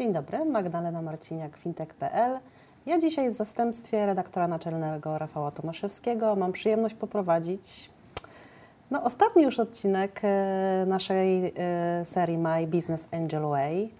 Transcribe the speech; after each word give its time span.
Dzień 0.00 0.12
dobry, 0.12 0.44
Magdalena 0.44 1.02
Marciniak, 1.02 1.56
fintech.pl. 1.56 2.38
Ja 2.86 2.98
dzisiaj 2.98 3.30
w 3.30 3.32
zastępstwie 3.32 4.06
redaktora 4.06 4.48
naczelnego 4.48 5.18
Rafała 5.18 5.50
Tomaszewskiego 5.50 6.36
mam 6.36 6.52
przyjemność 6.52 6.94
poprowadzić 6.94 7.90
no, 8.90 9.02
ostatni 9.04 9.42
już 9.42 9.58
odcinek 9.58 10.20
e, 10.22 10.84
naszej 10.86 11.52
e, 11.56 12.04
serii 12.04 12.38
My 12.38 12.66
Business 12.66 13.08
Angel 13.12 13.42
Way. 13.42 13.90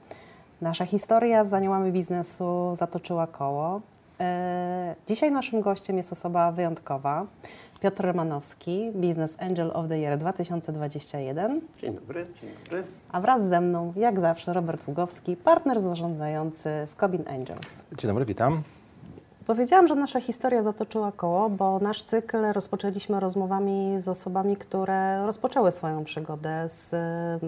Nasza 0.61 0.85
historia 0.85 1.45
z 1.45 1.55
aniołami 1.55 1.93
biznesu 1.93 2.73
zatoczyła 2.75 3.27
koło. 3.27 3.80
E, 4.21 4.95
dzisiaj 5.07 5.32
naszym 5.32 5.61
gościem 5.61 5.96
jest 5.96 6.12
osoba 6.12 6.52
wyjątkowa. 6.52 7.27
Piotr 7.80 8.05
Romanowski, 8.05 8.91
Business 8.95 9.37
Angel 9.43 9.70
of 9.75 9.89
the 9.89 9.98
Year 9.98 10.19
2021. 10.19 11.61
Dzień 11.78 11.95
dobry, 11.95 12.27
dzień 12.41 12.51
dobry. 12.64 12.83
A 13.12 13.20
wraz 13.20 13.42
ze 13.42 13.61
mną, 13.61 13.92
jak 13.97 14.20
zawsze, 14.20 14.52
Robert 14.52 14.88
Ługowski, 14.88 15.37
partner 15.37 15.80
zarządzający 15.80 16.70
w 16.87 16.97
Cobin 16.97 17.25
Angels. 17.28 17.84
Dzień 17.98 18.09
dobry, 18.09 18.25
witam. 18.25 18.62
Powiedziałam, 19.51 19.89
że 19.89 19.95
nasza 19.95 20.21
historia 20.21 20.63
zatoczyła 20.63 21.13
koło, 21.13 21.51
bo 21.51 21.79
nasz 21.79 22.03
cykl 22.03 22.53
rozpoczęliśmy 22.53 23.21
rozmowami 23.21 24.01
z 24.01 24.09
osobami, 24.09 24.57
które 24.57 25.27
rozpoczęły 25.27 25.73
swoją 25.73 26.05
przygodę 26.05 26.69
z 26.69 26.95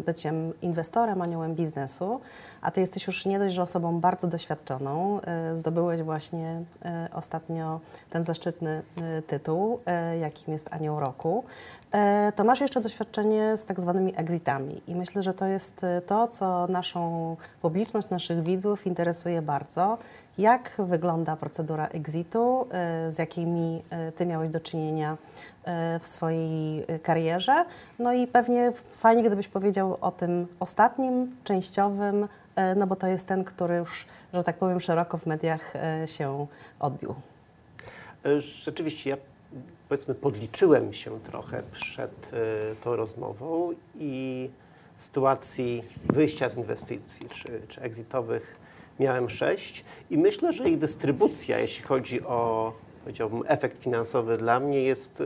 byciem 0.07 0.53
inwestorem, 0.63 1.23
aniołem 1.23 1.55
biznesu. 1.55 2.21
A 2.63 2.71
ty 2.71 2.81
jesteś 2.81 3.07
już 3.07 3.27
nie 3.27 3.39
dość, 3.39 3.55
że 3.55 3.63
osobą 3.63 4.01
bardzo 4.01 4.27
doświadczoną. 4.27 5.21
Y, 5.53 5.57
zdobyłeś 5.57 6.03
właśnie 6.03 6.63
y, 7.07 7.15
ostatnio 7.15 7.81
ten 8.11 8.25
zaszczytny 8.25 8.83
y, 9.19 9.23
tytuł, 9.23 9.79
jakim 10.21 10.53
jest 10.53 10.73
Anioł 10.73 11.01
Roku. 11.01 11.45
To 12.37 12.45
masz 12.45 12.61
jeszcze 12.61 12.81
doświadczenie 12.81 13.57
z 13.57 13.65
tak 13.65 13.81
zwanymi 13.81 14.13
exitami 14.17 14.83
i 14.87 14.95
myślę, 14.95 15.23
że 15.23 15.35
to 15.35 15.47
jest 15.47 15.87
to, 16.07 16.29
co 16.29 16.67
naszą 16.67 17.37
publiczność, 17.63 18.11
naszych 18.11 18.43
widzów 18.43 18.87
interesuje 18.87 19.43
bardzo. 19.43 19.99
Jak 20.39 20.73
wygląda 20.79 21.37
procedura 21.37 21.87
exitu, 21.87 22.69
z 23.09 23.19
jakimi 23.19 23.83
ty 24.17 24.27
miałeś 24.27 24.51
do 24.51 24.61
czynienia 24.61 25.17
w 26.01 26.07
swojej 26.07 26.85
karierze? 27.03 27.65
No 27.99 28.13
i 28.13 28.27
pewnie 28.27 28.73
fajnie, 28.97 29.23
gdybyś 29.23 29.49
powiedział 29.49 29.99
o 30.01 30.11
tym 30.11 30.47
ostatnim, 30.61 31.37
częściowym, 31.45 32.29
no 32.77 32.87
bo 32.87 32.97
to 32.97 33.07
jest 33.07 33.27
ten, 33.27 33.45
który 33.45 33.77
już, 33.77 34.07
że 34.33 34.45
tak 34.45 34.59
powiem, 34.59 34.81
szeroko 34.81 35.19
w 35.19 35.27
mediach 35.27 35.73
się 36.07 36.47
odbił. 36.81 37.15
Rzeczywiście, 38.39 39.11
ja 39.11 39.17
powiedzmy 39.89 40.15
podliczyłem 40.15 40.93
się 40.93 41.21
trochę 41.21 41.63
przed 41.73 42.31
tą 42.81 42.97
rozmową 42.97 43.71
i 43.95 44.51
sytuacji 44.97 45.85
wyjścia 46.05 46.49
z 46.49 46.57
inwestycji 46.57 47.29
czy, 47.29 47.61
czy 47.69 47.81
exitowych 47.81 48.62
miałem 49.01 49.31
sześć 49.31 49.85
i 50.11 50.19
myślę, 50.19 50.53
że 50.53 50.69
ich 50.69 50.79
dystrybucja, 50.79 51.59
jeśli 51.59 51.85
chodzi 51.85 52.23
o 52.23 52.73
powiedziałbym, 53.01 53.43
efekt 53.47 53.79
finansowy 53.79 54.37
dla 54.37 54.61
mnie 54.61 54.83
jest 54.83 55.23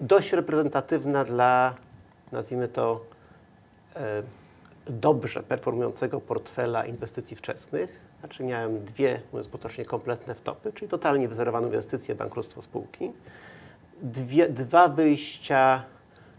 dość 0.00 0.32
reprezentatywna 0.32 1.24
dla, 1.24 1.74
nazwijmy 2.32 2.68
to, 2.68 3.04
dobrze 4.86 5.42
performującego 5.42 6.20
portfela 6.20 6.86
inwestycji 6.86 7.36
wczesnych. 7.36 8.00
Znaczy 8.20 8.44
miałem 8.44 8.84
dwie, 8.84 9.20
mówiąc 9.32 9.48
potocznie, 9.48 9.84
kompletne 9.84 10.34
wtopy, 10.34 10.72
czyli 10.72 10.88
totalnie 10.88 11.28
wyzerowaną 11.28 11.66
inwestycję, 11.66 12.14
bankructwo 12.14 12.62
spółki. 12.62 13.12
Dwie, 14.02 14.48
dwa 14.48 14.88
wyjścia 14.88 15.82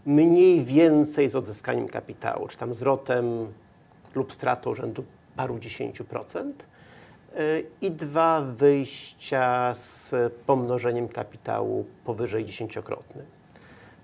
mniej 0.06 0.64
więcej 0.64 1.28
z 1.28 1.36
odzyskaniem 1.36 1.88
kapitału, 1.88 2.48
czy 2.48 2.56
tam 2.56 2.74
zwrotem 2.74 3.52
lub 4.14 4.32
stratą 4.32 4.74
rzędu 4.74 5.04
paru 5.36 5.58
dziesięciu 5.58 6.04
procent 6.04 6.66
i 7.80 7.90
dwa 7.90 8.40
wyjścia 8.40 9.74
z 9.74 10.14
pomnożeniem 10.46 11.08
kapitału 11.08 11.86
powyżej 12.04 12.44
dziesięciokrotnym. 12.44 13.26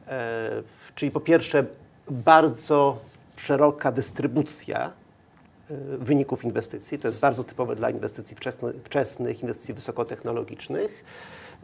E, 0.08 0.50
czyli 0.94 1.10
po 1.10 1.20
pierwsze 1.20 1.64
bardzo 2.10 2.98
szeroka 3.36 3.92
dystrybucja 3.92 4.92
y, 5.70 5.74
wyników 5.98 6.44
inwestycji. 6.44 6.98
To 6.98 7.08
jest 7.08 7.20
bardzo 7.20 7.44
typowe 7.44 7.76
dla 7.76 7.90
inwestycji 7.90 8.36
wczesnych, 8.84 9.42
inwestycji 9.42 9.74
wysokotechnologicznych. 9.74 11.04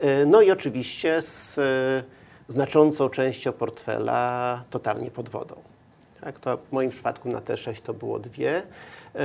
Y, 0.04 0.26
no 0.26 0.42
i 0.42 0.50
oczywiście 0.50 1.22
z 1.22 1.58
y, 1.58 2.04
znaczącą 2.48 3.08
częścią 3.08 3.52
portfela 3.52 4.64
totalnie 4.70 5.10
pod 5.10 5.28
wodą. 5.28 5.56
Tak, 6.24 6.40
to 6.40 6.56
w 6.56 6.72
moim 6.72 6.90
przypadku 6.90 7.28
na 7.28 7.40
T6 7.40 7.80
to 7.82 7.94
było 7.94 8.18
dwie. 8.18 8.62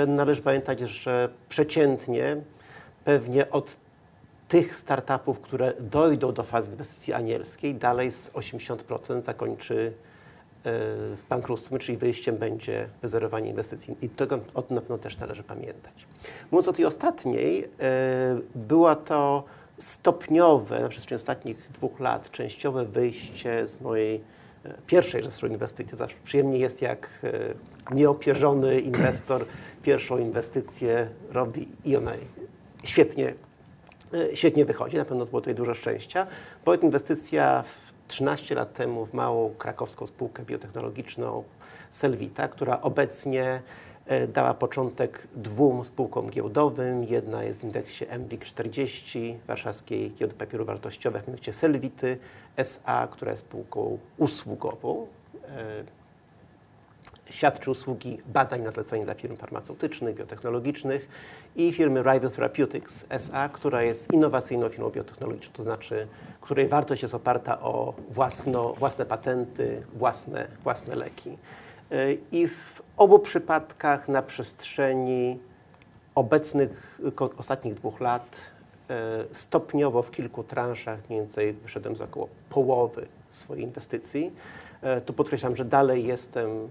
Należy 0.08 0.42
pamiętać, 0.42 0.80
że 0.80 1.30
przeciętnie 1.50 2.38
pewnie 3.06 3.52
od 3.52 3.78
tych 4.48 4.76
startupów, 4.76 5.40
które 5.40 5.74
dojdą 5.80 6.34
do 6.34 6.44
fazy 6.44 6.72
inwestycji 6.72 7.14
anielskiej, 7.14 7.76
dalej 7.76 8.12
z 8.12 8.32
80% 8.32 9.22
zakończy 9.22 9.94
bankructwem, 11.30 11.80
czyli 11.80 11.98
wyjściem 11.98 12.38
będzie 12.38 12.90
wyzerowanie 13.02 13.50
inwestycji. 13.50 13.96
I 14.02 14.10
tego 14.10 14.40
o 14.54 14.62
tym 14.62 14.78
pewno 14.78 14.98
też 14.98 15.18
należy 15.18 15.44
pamiętać. 15.44 16.08
Mówiąc 16.52 16.68
o 16.68 16.74
tej 16.74 16.86
ostatniej, 16.86 17.66
e, 17.80 18.40
była 18.56 18.96
to 18.96 19.44
stopniowe, 19.78 20.80
na 20.80 20.90
przestrzeni 20.90 21.16
ostatnich 21.16 21.72
dwóch 21.72 22.00
lat, 22.00 22.32
częściowe 22.32 22.86
wyjście 22.86 23.68
z 23.68 23.82
mojej 23.82 24.16
e, 24.16 24.39
pierwszej 24.88 25.24
zresztą 25.24 25.48
inwestycji. 25.48 25.98
Zawsze 25.98 26.18
przyjemnie 26.24 26.60
jest, 26.60 26.82
jak 26.82 27.10
e, 27.24 27.96
nieopierzony 27.96 28.80
inwestor 28.80 29.46
pierwszą 29.84 30.18
inwestycję 30.18 31.10
robi 31.32 31.68
i 31.86 31.96
ona 31.96 32.12
świetnie, 32.84 33.34
świetnie 34.34 34.66
wychodzi. 34.66 34.98
Na 34.98 35.06
pewno 35.06 35.26
było 35.26 35.42
tutaj 35.42 35.56
dużo 35.56 35.74
szczęścia, 35.74 36.28
bo 36.66 36.76
inwestycja 36.76 37.64
w 37.64 38.08
13 38.08 38.56
lat 38.56 38.74
temu 38.74 39.06
w 39.06 39.14
małą 39.14 39.54
krakowską 39.58 40.06
spółkę 40.06 40.44
biotechnologiczną 40.44 41.44
Selvita, 41.92 42.48
która 42.48 42.82
obecnie 42.82 43.44
e, 43.44 43.62
dała 44.28 44.54
początek 44.54 45.28
dwóm 45.36 45.86
spółkom 45.86 46.30
giełdowym. 46.30 47.04
Jedna 47.04 47.44
jest 47.44 47.60
w 47.60 47.64
indeksie 47.64 48.06
MWIG 48.20 48.44
40 48.44 49.38
Warszawskiej 49.48 50.12
Giełdy 50.12 50.36
Papierów 50.36 50.68
Wartościowych, 50.68 51.28
mianowicie 51.28 51.54
Selvity 51.54 52.18
SA, 52.58 53.08
która 53.12 53.32
jest 53.32 53.46
spółką 53.46 53.98
usługową. 54.18 55.08
E, 55.48 55.84
świadczy 57.30 57.72
usługi 57.72 58.18
badań 58.28 58.62
na 58.62 58.72
zlecenie 58.72 59.04
dla 59.04 59.14
firm 59.14 59.36
farmaceutycznych, 59.36 60.16
biotechnologicznych 60.16 61.10
i 61.56 61.74
firmy 61.74 62.00
Rival 62.00 62.32
Therapeutics 62.32 63.06
SA, 63.10 63.50
która 63.50 63.84
jest 63.84 64.14
innowacyjną 64.14 64.70
firmą 64.70 64.90
biotechnologiczną, 64.90 65.54
to 65.54 65.64
znaczy 65.64 66.08
której 66.42 66.68
wartość 66.68 67.02
jest 67.02 67.16
oparta 67.16 67.60
o 67.60 67.94
własno, 68.10 68.74
własne 68.74 69.06
patenty, 69.06 69.82
własne, 69.94 70.48
własne 70.64 70.96
leki. 70.96 71.38
Y, 71.92 72.18
I 72.32 72.48
w 72.48 72.82
obu 72.98 73.20
przypadkach 73.20 74.08
na 74.08 74.22
przestrzeni 74.22 75.40
obecnych, 76.16 77.00
ostatnich 77.38 77.74
dwóch 77.74 78.00
lat 78.00 78.42
y, 79.32 79.36
stopniowo 79.36 80.04
w 80.04 80.12
kilku 80.12 80.44
transzach 80.44 81.00
mniej 81.10 81.20
więcej 81.20 81.54
wyszedłem 81.54 81.96
z 81.96 82.02
około 82.02 82.30
połowy 82.50 83.08
swojej 83.30 83.64
inwestycji. 83.64 84.32
Y, 84.98 85.02
tu 85.02 85.14
podkreślam, 85.14 85.56
że 85.56 85.66
dalej 85.66 86.06
jestem 86.06 86.70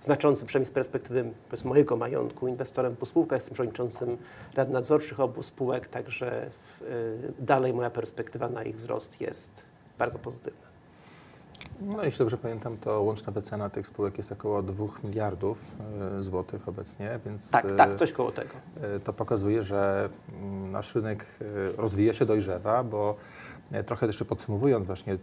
znaczącym, 0.00 0.46
przynajmniej 0.46 0.70
z 0.70 0.74
perspektywy 0.74 1.30
mojego 1.64 1.96
majątku, 1.96 2.48
inwestorem 2.48 2.96
po 2.96 3.06
spółkach. 3.06 3.36
Jestem 3.36 3.54
przewodniczącym 3.54 4.18
rad 4.54 4.70
nadzorczych 4.70 5.20
obu 5.20 5.42
spółek, 5.42 5.88
także 5.88 6.50
dalej 7.38 7.74
moja 7.74 7.90
perspektywa 7.90 8.48
na 8.48 8.64
ich 8.64 8.76
wzrost 8.76 9.20
jest 9.20 9.64
bardzo 9.98 10.18
pozytywna. 10.18 10.69
No, 11.80 12.04
jeśli 12.04 12.18
dobrze 12.18 12.36
pamiętam, 12.36 12.76
to 12.76 13.02
łączna 13.02 13.32
wycena 13.32 13.70
tych 13.70 13.86
spółek 13.86 14.18
jest 14.18 14.32
około 14.32 14.62
2 14.62 14.86
miliardów 15.04 15.58
y, 16.18 16.22
złotych 16.22 16.68
obecnie, 16.68 17.20
więc. 17.26 17.50
Tak, 17.50 17.72
tak, 17.76 17.94
coś 17.94 18.12
koło 18.12 18.32
tego. 18.32 18.54
Y, 18.96 19.00
to 19.00 19.12
pokazuje, 19.12 19.62
że 19.62 20.08
mm, 20.32 20.70
nasz 20.70 20.94
rynek 20.94 21.26
rozwija 21.76 22.12
się, 22.12 22.26
dojrzewa, 22.26 22.84
bo 22.84 23.16
E, 23.72 23.84
trochę 23.84 24.06
jeszcze 24.06 24.24
podsumowując, 24.24 24.86
właśnie 24.86 25.18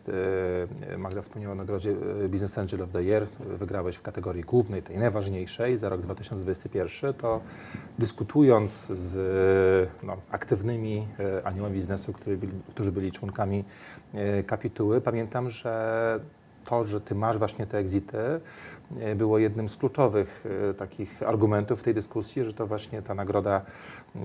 e, 0.94 0.98
Magda 0.98 1.22
wspomniała 1.22 1.54
o 1.54 1.56
nagrodzie 1.56 1.92
e, 2.26 2.30
Business 2.30 2.58
Angel 2.58 2.82
of 2.82 2.90
the 2.90 3.04
Year. 3.04 3.28
Wygrałeś 3.40 3.96
w 3.96 4.02
kategorii 4.02 4.44
głównej, 4.44 4.84
tej 4.84 4.98
najważniejszej 4.98 5.78
za 5.78 5.90
rok 5.90 6.02
2021. 6.02 7.14
To 7.14 7.42
dyskutując 8.00 8.88
z 8.88 9.90
no, 10.04 10.18
aktywnymi 10.32 11.08
aniołami 11.44 11.76
biznesu, 11.76 12.14
którzy 12.14 12.38
byli, 12.38 12.54
którzy 12.70 12.92
byli 12.92 13.12
członkami 13.12 13.64
kapituły, 14.48 15.02
pamiętam, 15.02 15.50
że 15.50 16.20
to, 16.70 16.84
że 16.84 17.02
ty 17.02 17.16
masz 17.16 17.38
właśnie 17.38 17.68
te 17.68 17.78
exity, 17.78 18.18
było 19.16 19.38
jednym 19.38 19.70
z 19.70 19.78
kluczowych 19.78 20.46
takich 20.78 21.24
argumentów 21.24 21.80
w 21.80 21.84
tej 21.84 21.94
dyskusji, 21.94 22.44
że 22.44 22.54
to 22.54 22.68
właśnie 22.68 23.02
ta 23.02 23.14
nagroda 23.14 23.62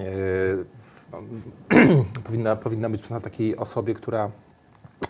powinna, 2.25 2.56
powinna 2.56 2.89
być 2.89 3.11
na 3.11 3.21
takiej 3.21 3.56
osobie, 3.56 3.94
która 3.94 4.31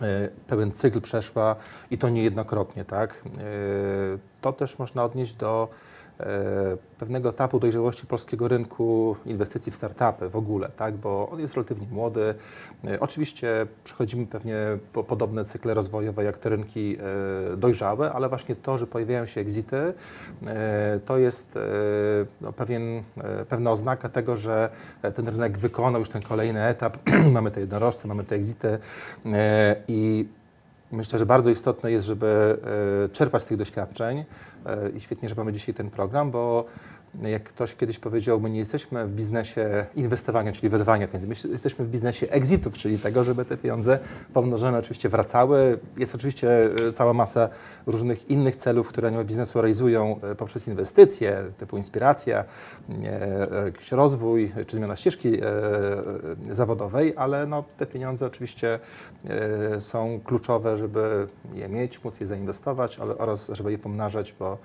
e, 0.01 0.29
pewien 0.47 0.71
cykl 0.71 1.01
przeszła 1.01 1.55
i 1.91 1.97
to 1.97 2.09
niejednokrotnie, 2.09 2.85
tak? 2.85 3.23
E, 3.25 3.29
to 4.41 4.53
też 4.53 4.79
można 4.79 5.03
odnieść 5.03 5.33
do 5.33 5.69
pewnego 6.97 7.29
etapu 7.29 7.59
dojrzałości 7.59 8.07
polskiego 8.07 8.47
rynku 8.47 9.15
inwestycji 9.25 9.71
w 9.71 9.75
startupy 9.75 10.29
w 10.29 10.35
ogóle, 10.35 10.69
tak? 10.69 10.95
bo 10.95 11.29
on 11.29 11.39
jest 11.39 11.53
relatywnie 11.53 11.87
młody. 11.91 12.35
Oczywiście 12.99 13.67
przechodzimy 13.83 14.25
pewnie 14.25 14.55
po 14.93 15.03
podobne 15.03 15.45
cykle 15.45 15.73
rozwojowe 15.73 16.23
jak 16.23 16.37
te 16.37 16.49
rynki 16.49 16.97
dojrzałe, 17.57 18.11
ale 18.11 18.29
właśnie 18.29 18.55
to, 18.55 18.77
że 18.77 18.87
pojawiają 18.87 19.25
się 19.25 19.41
exity, 19.41 19.93
to 21.05 21.17
jest 21.17 21.59
no, 22.41 22.53
pewien, 22.53 23.03
pewna 23.49 23.71
oznaka 23.71 24.09
tego, 24.09 24.37
że 24.37 24.69
ten 25.15 25.27
rynek 25.27 25.57
wykonał 25.57 25.99
już 26.01 26.09
ten 26.09 26.21
kolejny 26.21 26.63
etap. 26.63 26.97
mamy 27.31 27.51
te 27.51 27.59
jednorożce, 27.59 28.07
mamy 28.07 28.23
te 28.23 28.35
exity 28.35 28.79
i 29.87 30.25
Myślę, 30.93 31.19
że 31.19 31.25
bardzo 31.25 31.49
istotne 31.49 31.91
jest, 31.91 32.05
żeby 32.05 32.57
e, 33.05 33.09
czerpać 33.09 33.43
z 33.43 33.45
tych 33.45 33.57
doświadczeń 33.57 34.25
e, 34.65 34.89
i 34.89 34.99
świetnie, 35.01 35.29
że 35.29 35.35
mamy 35.35 35.53
dzisiaj 35.53 35.75
ten 35.75 35.89
program, 35.89 36.31
bo 36.31 36.65
jak 37.21 37.43
ktoś 37.43 37.75
kiedyś 37.75 37.99
powiedział, 37.99 38.39
my 38.39 38.49
nie 38.49 38.59
jesteśmy 38.59 39.07
w 39.07 39.15
biznesie 39.15 39.85
inwestowania, 39.95 40.51
czyli 40.51 40.69
wydawania 40.69 41.07
pieniędzy, 41.07 41.47
my 41.47 41.51
jesteśmy 41.51 41.85
w 41.85 41.89
biznesie 41.89 42.29
exitów, 42.29 42.73
czyli 42.73 42.99
tego, 42.99 43.23
żeby 43.23 43.45
te 43.45 43.57
pieniądze 43.57 43.99
pomnożone 44.33 44.77
oczywiście 44.77 45.09
wracały. 45.09 45.79
Jest 45.97 46.15
oczywiście 46.15 46.69
e, 46.87 46.93
cała 46.93 47.13
masa 47.13 47.49
różnych 47.85 48.29
innych 48.29 48.55
celów, 48.55 48.87
które 48.87 49.07
anioły 49.07 49.25
biznesu 49.25 49.61
realizują 49.61 50.19
e, 50.23 50.35
poprzez 50.35 50.67
inwestycje, 50.67 51.43
typu 51.57 51.77
inspiracja, 51.77 52.43
e, 53.03 53.65
jakiś 53.65 53.91
rozwój, 53.91 54.51
czy 54.67 54.75
zmiana 54.75 54.95
ścieżki 54.95 55.37
zawodowej, 56.49 57.13
ale 57.17 57.45
no, 57.45 57.63
te 57.77 57.85
pieniądze 57.85 58.25
oczywiście 58.25 58.79
są 59.79 60.19
kluczowe, 60.23 60.77
żeby 60.77 61.27
je 61.53 61.69
mieć, 61.69 62.03
móc 62.03 62.19
je 62.19 62.27
zainwestować, 62.27 62.99
ale 62.99 63.17
oraz 63.17 63.49
żeby 63.53 63.71
je 63.71 63.77
pomnażać, 63.77 64.35
bo 64.39 64.57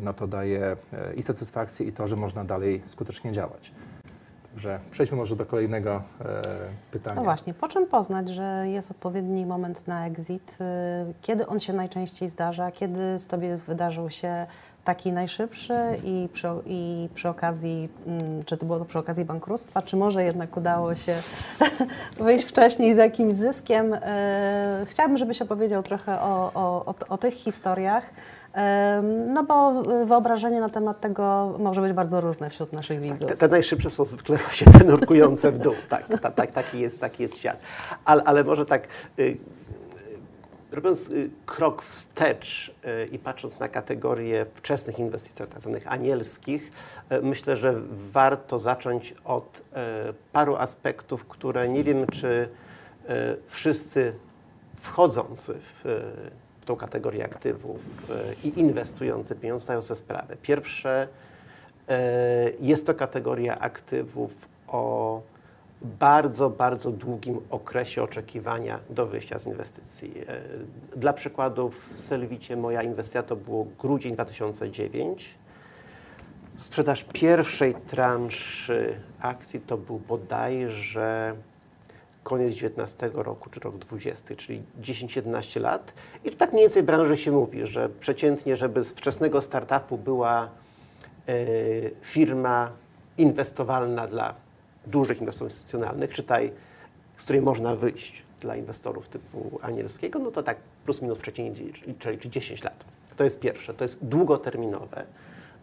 no, 0.00 0.14
to 0.14 0.26
daje 0.26 0.76
i 1.16 1.22
satysfakcję, 1.22 1.55
satysfakcję 1.56 1.86
i 1.86 1.92
to, 1.92 2.08
że 2.08 2.16
można 2.16 2.44
dalej 2.44 2.82
skutecznie 2.86 3.32
działać. 3.32 3.72
Także 4.52 4.80
przejdźmy 4.90 5.16
może 5.16 5.36
do 5.36 5.46
kolejnego 5.46 6.02
e, 6.20 6.42
pytania. 6.90 7.16
No 7.16 7.24
właśnie, 7.24 7.54
po 7.54 7.68
czym 7.68 7.86
poznać, 7.86 8.28
że 8.28 8.64
jest 8.68 8.90
odpowiedni 8.90 9.46
moment 9.46 9.86
na 9.86 10.06
exit? 10.06 10.58
E, 10.60 11.12
kiedy 11.22 11.46
on 11.46 11.60
się 11.60 11.72
najczęściej 11.72 12.28
zdarza? 12.28 12.70
Kiedy 12.70 13.18
z 13.18 13.26
Tobie 13.26 13.56
wydarzył 13.56 14.10
się 14.10 14.46
taki 14.84 15.12
najszybszy 15.12 15.74
i 16.04 16.28
przy, 16.32 16.48
i 16.66 17.08
przy 17.14 17.28
okazji, 17.28 17.88
mm, 18.06 18.44
czy 18.44 18.56
to 18.56 18.66
było 18.66 18.78
to 18.78 18.84
przy 18.84 18.98
okazji 18.98 19.24
bankructwa, 19.24 19.82
czy 19.82 19.96
może 19.96 20.24
jednak 20.24 20.56
udało 20.56 20.94
się 20.94 21.16
wyjść 22.26 22.44
wcześniej 22.44 22.94
z 22.94 22.98
jakimś 22.98 23.34
zyskiem? 23.34 23.94
E, 23.94 24.84
chciałabym, 24.86 25.18
żebyś 25.18 25.42
opowiedział 25.42 25.82
trochę 25.82 26.20
o, 26.20 26.50
o, 26.54 26.84
o, 26.86 26.94
o 27.08 27.18
tych 27.18 27.34
historiach, 27.34 28.10
no 29.26 29.44
bo 29.44 29.82
wyobrażenie 30.06 30.60
na 30.60 30.68
temat 30.68 31.00
tego 31.00 31.54
może 31.58 31.80
być 31.80 31.92
bardzo 31.92 32.20
różne 32.20 32.50
wśród 32.50 32.72
naszych 32.72 33.00
widzów. 33.00 33.18
Tak, 33.18 33.28
te, 33.28 33.36
te, 33.36 33.48
najszybsze 33.48 33.90
są 33.90 34.04
zwykle 34.04 34.38
się 34.52 34.70
te 34.70 34.84
nurkujące 34.84 35.52
w 35.52 35.58
dół. 35.58 35.74
Tak, 35.88 36.08
ta, 36.20 36.30
ta, 36.30 36.46
taki, 36.46 36.80
jest, 36.80 37.00
taki 37.00 37.22
jest 37.22 37.36
świat. 37.36 37.58
Ale, 38.04 38.24
ale 38.24 38.44
może 38.44 38.66
tak, 38.66 38.88
y, 39.18 39.36
robiąc 40.72 41.08
y, 41.08 41.30
krok 41.46 41.82
wstecz 41.82 42.68
y, 42.68 43.06
i 43.12 43.18
patrząc 43.18 43.58
na 43.58 43.68
kategorię 43.68 44.46
wczesnych 44.54 44.98
inwestycji, 44.98 45.46
tak 45.46 45.60
zwanych 45.60 45.92
anielskich, 45.92 46.72
myślę, 47.22 47.56
że 47.56 47.74
warto 48.12 48.58
zacząć 48.58 49.14
od 49.24 49.62
paru 50.32 50.56
aspektów, 50.56 51.24
które 51.24 51.68
nie 51.68 51.84
wiem, 51.84 52.06
czy 52.06 52.48
wszyscy 53.46 54.12
wchodzący 54.76 55.54
w 55.54 55.84
tą 56.66 56.76
kategorię 56.76 57.24
aktywów 57.24 58.10
e, 58.10 58.34
i 58.44 58.60
inwestujący 58.60 59.36
pieniądze 59.36 59.64
zdają 59.64 59.82
sobie 59.82 59.98
sprawę. 59.98 60.36
Pierwsze, 60.42 61.08
e, 61.88 62.50
jest 62.60 62.86
to 62.86 62.94
kategoria 62.94 63.58
aktywów 63.58 64.48
o 64.68 65.20
bardzo, 65.82 66.50
bardzo 66.50 66.90
długim 66.90 67.40
okresie 67.50 68.02
oczekiwania 68.02 68.78
do 68.90 69.06
wyjścia 69.06 69.38
z 69.38 69.46
inwestycji. 69.46 70.12
E, 70.28 70.98
dla 70.98 71.12
przykładu 71.12 71.70
w 71.70 72.00
Selwicie 72.00 72.56
moja 72.56 72.82
inwestycja 72.82 73.22
to 73.22 73.36
było 73.36 73.66
grudzień 73.78 74.14
2009. 74.14 75.34
Sprzedaż 76.56 77.06
pierwszej 77.12 77.74
transzy 77.74 78.94
akcji 79.20 79.60
to 79.60 79.76
był 79.76 79.98
bodajże 79.98 81.34
koniec 82.26 82.54
19 82.54 83.10
roku, 83.14 83.50
czy 83.50 83.60
rok 83.60 83.78
20, 83.78 84.36
czyli 84.36 84.62
10-11 84.82 85.60
lat. 85.60 85.94
I 86.24 86.30
tu 86.30 86.36
tak 86.36 86.52
mniej 86.52 86.64
więcej 86.64 86.82
branży 86.82 87.16
się 87.16 87.32
mówi, 87.32 87.66
że 87.66 87.88
przeciętnie, 87.88 88.56
żeby 88.56 88.82
z 88.82 88.92
wczesnego 88.92 89.42
startupu 89.42 89.98
była 89.98 90.48
y, 91.28 91.90
firma 92.02 92.70
inwestowalna 93.18 94.06
dla 94.06 94.34
dużych 94.86 95.20
inwestorów 95.20 95.52
instytucjonalnych, 95.52 96.10
czytaj, 96.10 96.52
z 97.16 97.24
której 97.24 97.42
można 97.42 97.76
wyjść 97.76 98.22
dla 98.40 98.56
inwestorów 98.56 99.08
typu 99.08 99.58
anielskiego, 99.62 100.18
no 100.18 100.30
to 100.30 100.42
tak 100.42 100.56
plus 100.84 101.02
minus 101.02 101.18
przeciętnie 101.18 101.72
czyli 101.98 102.30
10 102.30 102.64
lat. 102.64 102.84
To 103.16 103.24
jest 103.24 103.40
pierwsze, 103.40 103.74
to 103.74 103.84
jest 103.84 104.04
długoterminowe. 104.04 105.04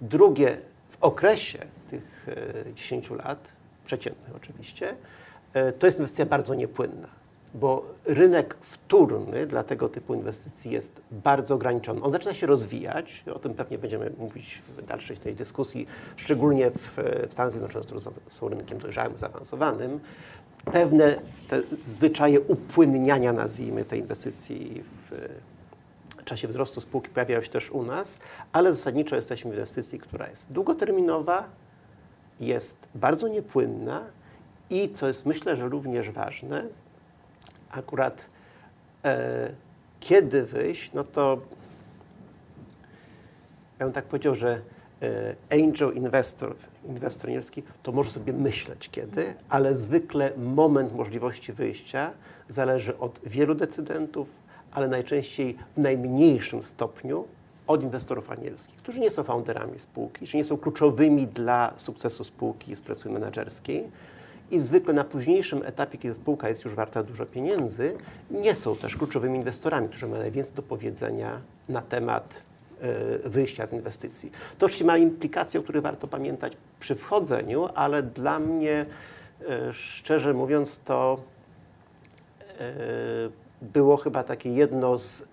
Drugie, 0.02 0.58
w 0.90 0.98
okresie 1.02 1.60
tych 1.90 2.28
10 2.76 3.12
e, 3.12 3.16
lat, 3.16 3.54
przeciętnych 3.86 4.36
oczywiście, 4.36 4.96
E, 4.96 5.33
to 5.80 5.86
jest 5.86 6.00
inwestycja 6.00 6.26
bardzo 6.26 6.56
niepłynna, 6.56 7.08
bo 7.54 7.86
rynek 8.06 8.58
wtórny 8.62 9.48
dla 9.48 9.64
tego 9.64 9.90
typu 9.90 10.14
inwestycji 10.14 10.72
jest 10.72 11.02
bardzo 11.12 11.56
ograniczony. 11.56 12.02
On 12.04 12.12
zaczyna 12.12 12.34
się 12.34 12.48
rozwijać, 12.48 13.24
o 13.34 13.40
tym 13.40 13.54
pewnie 13.54 13.78
będziemy 13.78 14.12
mówić 14.18 14.62
w 14.78 14.86
dalszej 14.86 15.18
tej 15.18 15.36
dyskusji, 15.36 15.88
szczególnie 16.16 16.72
w, 16.72 16.98
w 17.28 17.34
Stanach 17.34 17.52
Zjednoczonych, 17.52 17.88
które 17.88 18.02
są 18.28 18.50
rynkiem 18.50 18.78
dojrzałym, 18.78 19.18
zaawansowanym. 19.18 20.00
Pewne 20.66 21.20
te 21.48 21.62
zwyczaje 21.86 22.42
upłynniania, 22.42 23.34
nazwijmy, 23.34 23.86
tej 23.86 24.00
inwestycji 24.00 24.84
w 24.84 25.12
czasie 26.26 26.48
wzrostu 26.48 26.82
spółki 26.82 27.10
pojawiają 27.10 27.42
się 27.42 27.50
też 27.50 27.72
u 27.72 27.84
nas, 27.84 28.20
ale 28.52 28.74
zasadniczo 28.74 29.16
jesteśmy 29.16 29.52
w 29.52 29.54
inwestycji, 29.54 30.00
która 30.00 30.30
jest 30.30 30.52
długoterminowa, 30.52 31.44
jest 32.40 32.88
bardzo 32.96 33.28
niepłynna, 33.28 34.02
i 34.70 34.90
co 34.90 35.08
jest 35.08 35.26
myślę, 35.26 35.56
że 35.56 35.70
również 35.70 36.10
ważne, 36.10 36.66
akurat 37.72 38.30
e, 39.06 39.50
kiedy 40.00 40.44
wyjść, 40.44 40.94
no 40.94 41.04
to 41.04 41.42
ja 43.80 43.86
bym 43.86 43.94
tak 43.94 44.06
powiedział, 44.06 44.36
że 44.36 44.62
e, 45.02 45.36
angel 45.64 45.94
investor, 45.94 46.56
inwestor 46.86 47.30
anielski, 47.30 47.64
to 47.84 47.92
może 47.92 48.12
sobie 48.12 48.34
myśleć 48.34 48.90
kiedy, 48.90 49.34
ale 49.50 49.76
zwykle 49.76 50.32
moment 50.38 50.96
możliwości 50.96 51.54
wyjścia 51.54 52.12
zależy 52.50 52.98
od 52.98 53.20
wielu 53.24 53.56
decydentów, 53.56 54.30
ale 54.72 54.88
najczęściej 54.88 55.58
w 55.76 55.80
najmniejszym 55.80 56.64
stopniu 56.64 57.28
od 57.68 57.84
inwestorów 57.84 58.32
anielskich, 58.32 58.78
którzy 58.78 59.00
nie 59.00 59.12
są 59.12 59.24
founderami 59.24 59.80
spółki, 59.80 60.28
czy 60.28 60.38
nie 60.38 60.44
są 60.44 60.58
kluczowymi 60.58 61.28
dla 61.28 61.74
sukcesu 61.78 62.24
spółki 62.24 62.76
z 62.76 62.82
perspektywy 62.82 63.20
menedżerskiej, 63.20 63.92
i 64.52 64.60
zwykle 64.60 64.94
na 64.94 65.04
późniejszym 65.04 65.64
etapie, 65.66 65.98
kiedy 65.98 66.16
spółka 66.16 66.50
jest 66.50 66.66
już 66.66 66.76
warta 66.76 67.04
dużo 67.04 67.26
pieniędzy, 67.26 67.98
nie 68.32 68.56
są 68.56 68.76
też 68.76 68.98
kluczowymi 68.98 69.38
inwestorami, 69.38 69.90
którzy 69.90 70.08
mają 70.08 70.22
najwięcej 70.22 70.56
do 70.56 70.62
powiedzenia 70.62 71.42
na 71.70 71.82
temat 71.82 72.42
e, 72.82 73.30
wyjścia 73.30 73.66
z 73.66 73.74
inwestycji. 73.74 74.32
To 74.58 74.66
oczywiście 74.66 74.86
ma 74.86 74.98
implikacje, 74.98 75.60
o 75.60 75.64
których 75.64 75.82
warto 75.82 76.08
pamiętać 76.08 76.54
przy 76.80 76.96
wchodzeniu, 76.96 77.70
ale 77.76 78.04
dla 78.04 78.40
mnie, 78.40 78.86
e, 79.50 79.74
szczerze 79.74 80.34
mówiąc, 80.34 80.80
to 80.80 81.20
e, 82.60 82.74
było 83.62 83.98
chyba 83.98 84.24
takie 84.24 84.50
jedno 84.50 84.98
z 84.98 85.28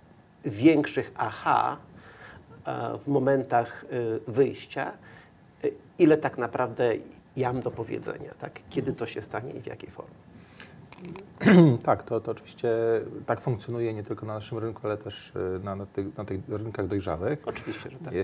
większych 0.45 1.12
aha 1.17 1.76
w 3.05 3.09
momentach 3.09 3.85
wyjścia, 4.26 4.93
ile 5.99 6.17
tak 6.17 6.38
naprawdę 6.38 6.95
ja 7.37 7.53
mam 7.53 7.63
do 7.63 7.71
powiedzenia, 7.71 8.35
tak? 8.39 8.61
kiedy 8.71 8.93
to 8.93 9.07
się 9.07 9.23
stanie 9.23 9.53
i 9.53 9.61
w 9.61 9.67
jakiej 9.67 9.91
formie. 9.91 10.30
tak, 11.85 12.02
to, 12.02 12.21
to 12.21 12.30
oczywiście 12.30 12.69
tak 13.26 13.40
funkcjonuje 13.40 13.95
nie 13.95 14.02
tylko 14.02 14.26
na 14.26 14.35
naszym 14.35 14.59
rynku, 14.59 14.80
ale 14.85 14.97
też 14.97 15.33
e, 15.57 15.64
na, 15.64 15.76
na, 15.76 15.87
tych, 15.87 16.16
na 16.16 16.25
tych 16.25 16.40
rynkach 16.49 16.87
dojrzałych. 16.87 17.42
Oczywiście, 17.47 17.90
że 17.90 17.99
tak. 17.99 18.14
E, 18.14 18.16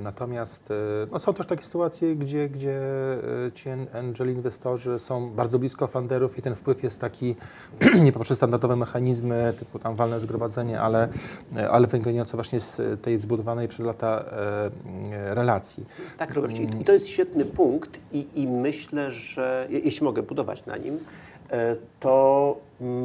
natomiast 0.00 0.70
e, 0.70 0.74
no, 1.12 1.18
są 1.18 1.34
też 1.34 1.46
takie 1.46 1.64
sytuacje, 1.64 2.16
gdzie, 2.16 2.48
gdzie 2.48 2.80
ci 3.54 3.68
angel 3.94 4.30
inwestorzy 4.30 4.98
są 4.98 5.30
bardzo 5.30 5.58
blisko 5.58 5.86
funderów 5.86 6.38
i 6.38 6.42
ten 6.42 6.54
wpływ 6.54 6.82
jest 6.82 7.00
taki 7.00 7.36
nie 8.04 8.12
poprzez 8.12 8.38
standardowe 8.38 8.76
mechanizmy 8.76 9.54
typu 9.58 9.78
tam 9.78 9.96
walne 9.96 10.20
zgromadzenie, 10.20 10.80
ale, 10.80 11.08
ale 11.70 11.86
wynikające 11.86 12.36
właśnie 12.36 12.60
z 12.60 13.00
tej 13.02 13.18
zbudowanej 13.18 13.68
przez 13.68 13.86
lata 13.86 14.24
relacji. 15.10 15.86
Tak, 16.18 16.34
Robercie. 16.34 16.62
I 16.62 16.84
to 16.84 16.92
jest 16.92 17.08
świetny 17.08 17.44
punkt 17.44 18.00
i, 18.12 18.26
i 18.34 18.48
myślę, 18.48 19.10
że 19.10 19.66
jeśli 19.70 20.04
mogę 20.04 20.22
budować 20.22 20.66
na 20.66 20.76
nim, 20.76 20.98
to 22.00 22.56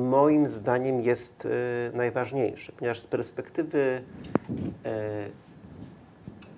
moim 0.09 0.47
zdaniem 0.47 1.01
jest 1.01 1.45
e, 1.45 1.97
najważniejsze, 1.97 2.71
ponieważ 2.71 2.99
z 2.99 3.07
perspektywy 3.07 4.01
e, 4.85 5.29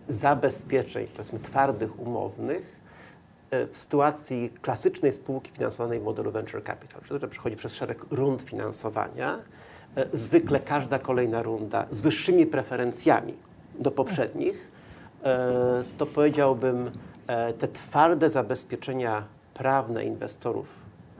zabezpieczeń, 0.07 1.07
powiedzmy 1.07 1.39
twardych, 1.39 1.99
umownych, 1.99 2.79
e, 3.51 3.67
w 3.67 3.77
sytuacji 3.77 4.53
klasycznej 4.61 5.11
spółki 5.11 5.51
finansowanej 5.51 5.99
w 5.99 6.03
modelu 6.03 6.31
venture 6.31 6.63
capital, 6.63 7.01
czyli 7.01 7.19
to 7.19 7.27
przechodzi 7.27 7.55
przez 7.55 7.73
szereg 7.73 8.05
rund 8.11 8.41
finansowania, 8.41 9.39
e, 9.95 10.05
zwykle 10.13 10.59
każda 10.59 10.99
kolejna 10.99 11.41
runda 11.43 11.85
z 11.89 12.01
wyższymi 12.01 12.45
preferencjami 12.45 13.33
do 13.79 13.91
poprzednich, 13.91 14.71
e, 15.23 15.83
to 15.97 16.05
powiedziałbym, 16.05 16.91
te 17.59 17.67
twarde 17.67 18.29
zabezpieczenia 18.29 19.23
prawne 19.53 20.05
inwestorów 20.05 20.67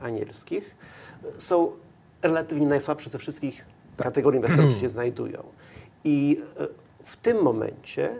anielskich 0.02 0.76
są 1.38 1.72
relatywnie 2.22 2.66
najsłabsze 2.66 3.10
ze 3.10 3.18
wszystkich 3.18 3.64
tak. 3.96 4.04
kategorii 4.04 4.36
inwestorów, 4.40 4.70
które 4.70 4.80
się 4.80 4.88
znajdują. 4.88 5.42
I 6.04 6.40
w 7.04 7.16
tym 7.16 7.42
momencie 7.42 8.16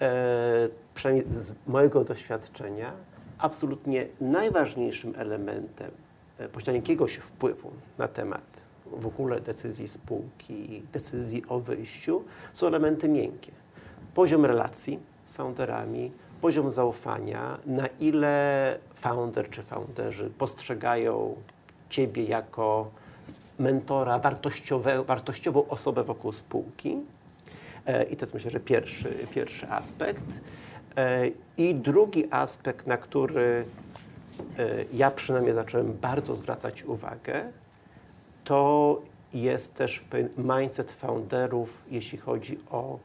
e, 0.00 0.68
przynajmniej 0.94 1.32
z 1.32 1.54
mojego 1.66 2.04
doświadczenia, 2.04 2.92
absolutnie 3.38 4.06
najważniejszym 4.20 5.14
elementem 5.16 5.90
e, 6.38 6.48
posiadania 6.48 6.78
jakiegoś 6.78 7.14
wpływu 7.14 7.70
na 7.98 8.08
temat 8.08 8.66
w 8.92 9.06
ogóle 9.06 9.40
decyzji 9.40 9.88
spółki, 9.88 10.82
decyzji 10.92 11.44
o 11.48 11.60
wyjściu, 11.60 12.24
są 12.52 12.66
elementy 12.66 13.08
miękkie. 13.08 13.52
Poziom 14.14 14.44
relacji 14.44 14.98
z 15.24 15.36
founderami, 15.36 16.12
poziom 16.46 16.70
zaufania, 16.70 17.58
na 17.66 17.86
ile 18.00 18.78
founder 18.94 19.50
czy 19.50 19.62
founderzy 19.62 20.30
postrzegają 20.38 21.34
Ciebie 21.90 22.24
jako 22.24 22.90
mentora, 23.58 24.20
wartościową 25.06 25.68
osobę 25.68 26.04
wokół 26.04 26.32
spółki, 26.32 27.00
E, 27.86 28.02
I 28.02 28.16
to 28.16 28.22
jest 28.22 28.34
myślę, 28.34 28.50
że 28.50 28.60
pierwszy, 28.60 29.26
pierwszy 29.34 29.68
aspekt. 29.68 30.24
E, 30.96 31.26
I 31.56 31.74
drugi 31.74 32.24
aspekt, 32.30 32.86
na 32.86 32.96
który 32.96 33.64
e, 34.58 34.84
ja 34.92 35.10
przynajmniej 35.10 35.54
zacząłem 35.54 35.92
bardzo 35.92 36.36
zwracać 36.36 36.82
uwagę, 36.82 37.52
to 38.44 39.02
jest 39.34 39.74
też 39.74 40.00
pewien 40.00 40.28
mindset 40.38 40.92
founderów, 40.92 41.84
jeśli 41.90 42.18
chodzi 42.18 42.58
o 42.70 42.98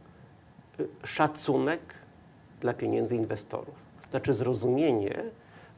szacunek 1.04 2.01
dla 2.62 2.74
pieniędzy 2.74 3.16
inwestorów. 3.16 3.76
Znaczy 4.12 4.34
zrozumienie, 4.34 5.24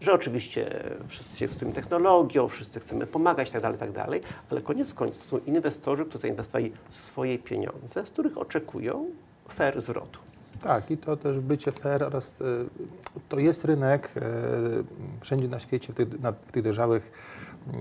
że 0.02 0.14
oczywiście 0.14 0.84
wszyscy 1.08 1.38
się 1.38 1.48
z 1.48 1.58
tym 1.58 1.72
technologią, 1.72 2.48
wszyscy 2.48 2.80
chcemy 2.80 3.08
pomagać 3.08 3.48
itd., 3.48 3.62
tak 3.62 3.90
itd., 3.90 4.20
tak 4.20 4.22
ale 4.52 4.62
koniec 4.62 4.94
końców 4.94 5.24
to 5.24 5.30
są 5.30 5.38
inwestorzy, 5.38 6.06
którzy 6.06 6.22
zainwestowali 6.22 6.72
swoje 6.90 7.40
pieniądze, 7.40 8.06
z 8.06 8.12
których 8.12 8.38
oczekują 8.38 9.06
fair 9.50 9.82
zwrotu. 9.82 10.20
Tak, 10.64 10.92
i 10.92 10.98
to 10.98 11.18
też 11.18 11.40
bycie 11.40 11.72
fair 11.72 12.04
oraz 12.04 12.42
e, 12.42 12.46
to 13.30 13.40
jest 13.40 13.66
rynek 13.66 14.14
e, 14.16 14.22
wszędzie 15.22 15.48
na 15.48 15.60
świecie, 15.60 15.94
w 15.94 15.96
tych, 15.96 16.20
na, 16.22 16.32
w 16.32 16.52
tych 16.52 16.64
dojrzałych 16.64 17.12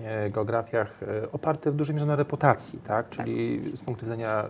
e, 0.02 0.30
geografiach 0.30 1.00
oparty 1.32 1.72
w 1.72 1.76
dużej 1.76 1.94
mierze 1.94 2.06
na 2.06 2.16
reputacji, 2.16 2.78
tak? 2.78 3.08
czyli 3.08 3.70
z 3.76 3.80
punktu 3.80 4.06
widzenia 4.06 4.44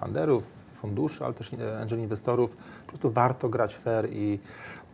funderów, 0.00 0.44
funduszy, 0.86 1.24
ale 1.24 1.34
też 1.34 1.50
angel 1.80 1.98
inwestorów, 1.98 2.50
po 2.82 2.88
prostu 2.88 3.10
warto 3.10 3.48
grać 3.48 3.76
fair 3.76 4.08
i 4.12 4.38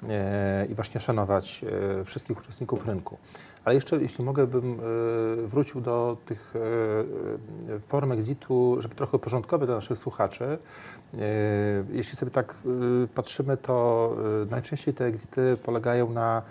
E, 0.08 0.66
i 0.70 0.74
właśnie 0.74 1.00
szanować 1.00 1.64
e, 2.00 2.04
wszystkich 2.04 2.38
uczestników 2.38 2.86
rynku. 2.86 3.18
Ale 3.64 3.74
jeszcze, 3.74 3.96
jeśli 3.96 4.24
mogę, 4.24 4.46
bym 4.46 4.72
e, 4.72 4.76
wrócił 5.46 5.80
do 5.80 6.16
tych 6.26 6.54
form 7.86 8.12
exitu, 8.12 8.76
żeby 8.80 8.94
trochę 8.94 9.16
uporządkować 9.16 9.66
dla 9.66 9.74
naszych 9.74 9.98
słuchaczy. 9.98 10.58
Jeśli 11.92 12.16
sobie 12.16 12.30
tak 12.30 12.54
patrzymy, 13.14 13.56
to 13.56 14.16
najczęściej 14.50 14.94
te 14.94 15.04
exity 15.04 15.56
polegają 15.62 16.10
na 16.10 16.42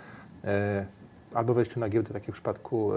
albo 1.34 1.54
wejściu 1.54 1.80
na 1.80 1.88
giełdę, 1.88 2.12
tak 2.12 2.22
jak 2.22 2.30
w 2.30 2.32
przypadku 2.32 2.92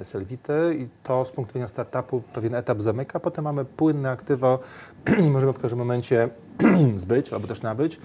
e, 0.00 0.04
Selvity 0.04 0.76
i 0.78 0.88
to 1.02 1.24
z 1.24 1.30
punktu 1.30 1.52
widzenia 1.52 1.68
startupu 1.68 2.22
pewien 2.32 2.54
etap 2.54 2.80
zamyka, 2.82 3.20
potem 3.20 3.44
mamy 3.44 3.64
płynne 3.64 4.10
aktywo 4.10 4.58
i 5.26 5.30
możemy 5.30 5.52
w 5.52 5.58
każdym 5.58 5.78
momencie 5.78 6.28
zbyć 6.96 7.32
albo 7.32 7.46
też 7.46 7.62
nabyć. 7.62 8.00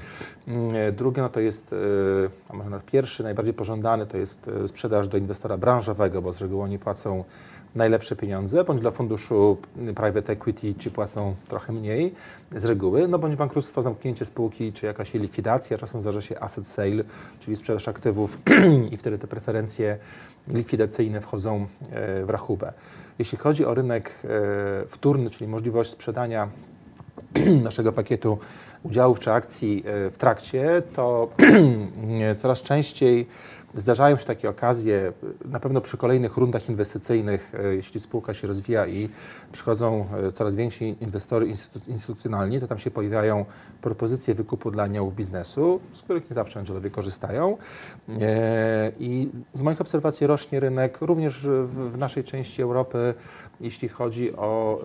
Mm, 0.48 0.70
e, 0.76 0.92
drugie 0.92 1.22
no 1.22 1.30
to 1.30 1.40
jest, 1.40 1.74
e, 1.74 1.76
a 2.50 2.54
może 2.54 2.82
pierwszy, 2.92 3.24
najbardziej 3.24 3.54
pożądany 3.54 4.06
to 4.08 4.18
jest 4.18 4.50
sprzedaż 4.66 5.08
do 5.08 5.18
inwestora 5.18 5.58
branżowego, 5.58 6.22
bo 6.22 6.34
z 6.34 6.42
reguły 6.42 6.64
oni 6.64 6.80
płacą 6.80 7.24
najlepsze 7.76 8.16
pieniądze, 8.16 8.64
bądź 8.64 8.82
dla 8.82 8.92
funduszu 8.92 9.58
private 9.96 10.34
equity 10.34 10.76
ci 10.76 10.92
płacą 10.92 11.36
trochę 11.48 11.74
mniej 11.74 12.14
z 12.56 12.66
reguły, 12.66 13.08
no 13.08 13.20
bądź 13.20 13.36
bankructwo, 13.36 13.82
zamknięcie 13.82 14.26
spółki, 14.26 14.74
czy 14.74 14.86
jakaś 14.86 15.14
likwidacja, 15.14 15.78
czasem 15.78 16.02
zdarza 16.02 16.22
się 16.22 16.40
asset 16.40 16.68
sale, 16.68 17.04
czyli 17.40 17.56
sprzedaż 17.56 17.88
aktywów 17.88 18.38
i 18.92 18.98
wtedy 18.98 19.18
te 19.18 19.28
preferencje 19.28 19.98
likwidacyjne 20.48 21.22
wchodzą 21.22 21.68
e, 21.92 22.26
w 22.26 22.30
rachubę. 22.30 22.74
Jeśli 23.20 23.38
chodzi 23.38 23.66
o 23.66 23.74
rynek 23.74 24.20
e, 24.24 24.88
wtórny, 24.88 25.30
czyli 25.30 25.48
możliwość 25.48 25.92
sprzedania 25.92 26.50
naszego 27.64 27.92
pakietu 27.92 28.38
udziałów 28.84 29.20
czy 29.20 29.32
akcji 29.32 29.84
e, 29.86 30.10
w 30.10 30.18
trakcie, 30.18 30.82
to 30.96 31.30
coraz 32.42 32.62
częściej 32.62 33.28
Zdarzają 33.76 34.18
się 34.18 34.26
takie 34.26 34.50
okazje, 34.50 35.14
na 35.46 35.60
pewno 35.60 35.82
przy 35.82 35.98
kolejnych 35.98 36.38
rundach 36.38 36.70
inwestycyjnych, 36.70 37.56
e, 37.56 37.76
jeśli 37.76 38.00
spółka 38.00 38.34
się 38.34 38.48
rozwija 38.48 38.88
i 38.88 39.10
przychodzą 39.52 40.08
e, 40.28 40.32
coraz 40.32 40.56
więksi 40.56 40.96
inwestorzy 41.02 41.48
instytucjonalni, 41.88 42.60
to 42.60 42.68
tam 42.68 42.80
się 42.80 42.92
pojawiają 42.92 43.46
propozycje 43.82 44.36
wykupu 44.36 44.72
dla 44.72 44.84
aniołów 44.84 45.16
biznesu, 45.16 45.80
z 45.94 46.02
których 46.02 46.30
nie 46.30 46.34
zawsze 46.36 46.60
angelowie 46.60 46.90
korzystają. 46.90 47.58
I 49.00 49.30
z 49.54 49.62
moich 49.62 49.82
obserwacji 49.82 50.28
rośnie 50.28 50.60
rynek 50.60 51.02
również 51.02 51.48
w 51.48 51.98
naszej 51.98 52.24
części 52.24 52.62
Europy, 52.62 53.14
jeśli 53.62 53.90
chodzi 53.90 54.36
o 54.36 54.82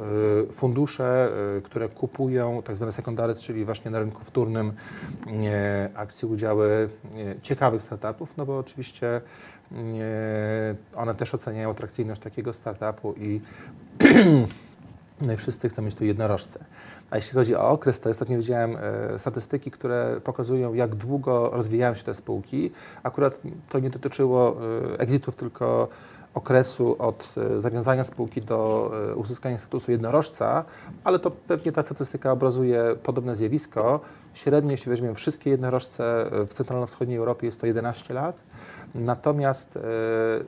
fundusze, 0.53 1.31
które 1.65 1.89
kupują 1.89 2.63
tak 2.63 2.77
zwane 2.77 2.93
secondary, 2.93 3.35
czyli 3.35 3.65
właśnie 3.65 3.86
na 3.91 3.99
rynku 3.99 4.25
wtórnym 4.25 4.73
akcje, 5.95 6.29
udziały 6.29 6.89
ciekawych 7.43 7.83
startupów, 7.83 8.37
no 8.37 8.47
bo 8.47 8.59
oczywiście 8.59 8.87
oczywiście 8.87 9.21
one 10.97 11.15
też 11.15 11.35
oceniają 11.35 11.71
atrakcyjność 11.71 12.21
takiego 12.21 12.53
startupu 12.53 13.15
i 13.19 13.41
no 15.27 15.33
i 15.33 15.37
wszyscy 15.37 15.69
chcą 15.69 15.83
mieć 15.83 15.95
tu 15.95 16.05
jednorożce. 16.05 16.65
A 17.11 17.17
jeśli 17.17 17.33
chodzi 17.33 17.55
o 17.55 17.69
okres, 17.69 18.01
to 18.01 18.11
ostatnio 18.11 18.37
widziałem 18.37 18.77
e, 18.77 19.19
statystyki, 19.19 19.71
które 19.71 20.21
pokazują, 20.25 20.75
jak 20.75 20.95
długo 20.95 21.51
rozwijają 21.51 21.95
się 21.95 22.05
te 22.05 22.15
spółki. 22.15 22.71
Akurat 23.03 23.41
to 23.69 23.79
nie 23.79 23.91
dotyczyło 23.91 24.57
e, 24.95 24.99
exitów, 24.99 25.37
tylko 25.37 25.89
okresu 26.37 26.97
od 26.99 27.35
e, 27.37 27.61
zawiązania 27.61 28.05
spółki 28.05 28.43
do 28.43 28.91
e, 29.11 29.15
uzyskania 29.15 29.59
statusu 29.59 29.91
jednorożca, 29.91 30.65
ale 31.05 31.19
to 31.19 31.31
pewnie 31.31 31.73
ta 31.73 31.83
statystyka 31.83 32.33
obrazuje 32.33 32.97
podobne 33.03 33.35
zjawisko. 33.35 34.01
Średnio, 34.37 34.71
jeśli 34.71 34.91
weźmiemy 34.91 35.15
wszystkie 35.15 35.51
jednorożce 35.51 36.31
w 36.47 36.55
centralno-wschodniej 36.55 37.19
Europie, 37.19 37.47
jest 37.47 37.61
to 37.61 37.67
11 37.67 38.15
lat. 38.15 38.43
Natomiast 38.95 39.77
e, 39.77 39.81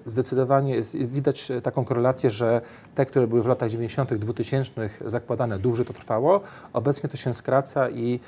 zdecydowanie 0.07 0.75
jest, 0.75 0.97
widać 0.97 1.52
taką 1.62 1.85
korelację, 1.85 2.30
że 2.30 2.61
te, 2.95 3.07
które 3.07 3.26
były 3.26 3.42
w 3.42 3.47
latach 3.47 3.71
90., 3.71 4.14
2000 4.14 4.90
zakładane 5.04 5.59
dłużej 5.59 5.87
to 5.87 5.92
trwało, 5.92 6.40
obecnie 6.73 7.09
to 7.09 7.16
się 7.16 7.35
skraca 7.35 7.90
i, 7.90 8.21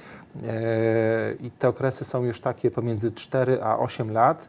i 1.40 1.50
te 1.50 1.68
okresy 1.68 2.04
są 2.04 2.24
już 2.24 2.40
takie 2.40 2.70
pomiędzy 2.70 3.10
4 3.10 3.62
a 3.62 3.78
8 3.78 4.12
lat. 4.12 4.48